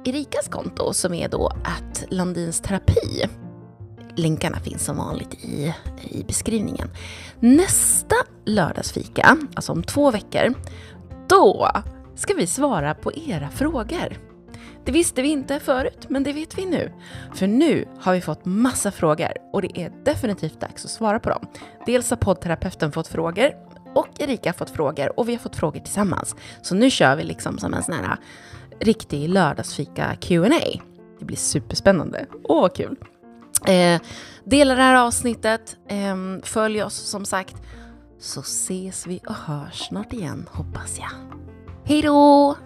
Erikas 0.05 0.47
konto 0.47 0.93
som 0.93 1.13
är 1.13 1.29
då 1.29 1.47
att 1.47 2.05
Landins 2.09 2.61
terapi. 2.61 3.29
Länkarna 4.15 4.59
finns 4.59 4.85
som 4.85 4.97
vanligt 4.97 5.33
i, 5.33 5.73
i 6.01 6.23
beskrivningen. 6.23 6.89
Nästa 7.39 8.15
lördagsfika, 8.45 9.37
alltså 9.55 9.71
om 9.71 9.83
två 9.83 10.11
veckor, 10.11 10.53
då 11.27 11.71
ska 12.15 12.33
vi 12.33 12.47
svara 12.47 12.93
på 12.93 13.11
era 13.13 13.49
frågor. 13.49 14.17
Det 14.85 14.91
visste 14.91 15.21
vi 15.21 15.27
inte 15.27 15.59
förut, 15.59 16.05
men 16.09 16.23
det 16.23 16.33
vet 16.33 16.57
vi 16.57 16.65
nu. 16.65 16.91
För 17.33 17.47
nu 17.47 17.87
har 17.99 18.13
vi 18.13 18.21
fått 18.21 18.45
massa 18.45 18.91
frågor 18.91 19.31
och 19.53 19.61
det 19.61 19.79
är 19.79 19.91
definitivt 20.03 20.59
dags 20.59 20.85
att 20.85 20.91
svara 20.91 21.19
på 21.19 21.29
dem. 21.29 21.47
Dels 21.85 22.09
har 22.09 22.17
poddterapeuten 22.17 22.91
fått 22.91 23.07
frågor 23.07 23.51
och 23.95 24.07
Erika 24.19 24.49
har 24.49 24.53
fått 24.53 24.69
frågor 24.69 25.19
och 25.19 25.29
vi 25.29 25.33
har 25.33 25.39
fått 25.39 25.55
frågor 25.55 25.79
tillsammans. 25.79 26.35
Så 26.61 26.75
nu 26.75 26.89
kör 26.89 27.15
vi 27.15 27.23
liksom 27.23 27.57
som 27.57 27.73
en 27.73 27.83
sån 27.83 27.95
här 27.95 28.03
eh, 28.03 28.85
riktig 28.85 29.29
lördagsfika 29.29 30.15
Q&A. 30.19 30.79
Det 31.19 31.25
blir 31.25 31.37
superspännande. 31.37 32.25
Åh, 32.43 32.61
vad 32.61 32.75
kul! 32.75 32.95
Eh, 33.67 34.01
dela 34.43 34.75
det 34.75 34.81
här 34.81 34.95
avsnittet, 34.95 35.77
eh, 35.89 36.15
följ 36.43 36.83
oss 36.83 36.95
som 36.95 37.25
sagt, 37.25 37.55
så 38.19 38.39
ses 38.39 39.07
vi 39.07 39.19
och 39.27 39.35
hörs 39.35 39.87
snart 39.87 40.13
igen 40.13 40.49
hoppas 40.51 40.99
jag. 40.99 41.11
Hej 41.87 42.01
då! 42.01 42.57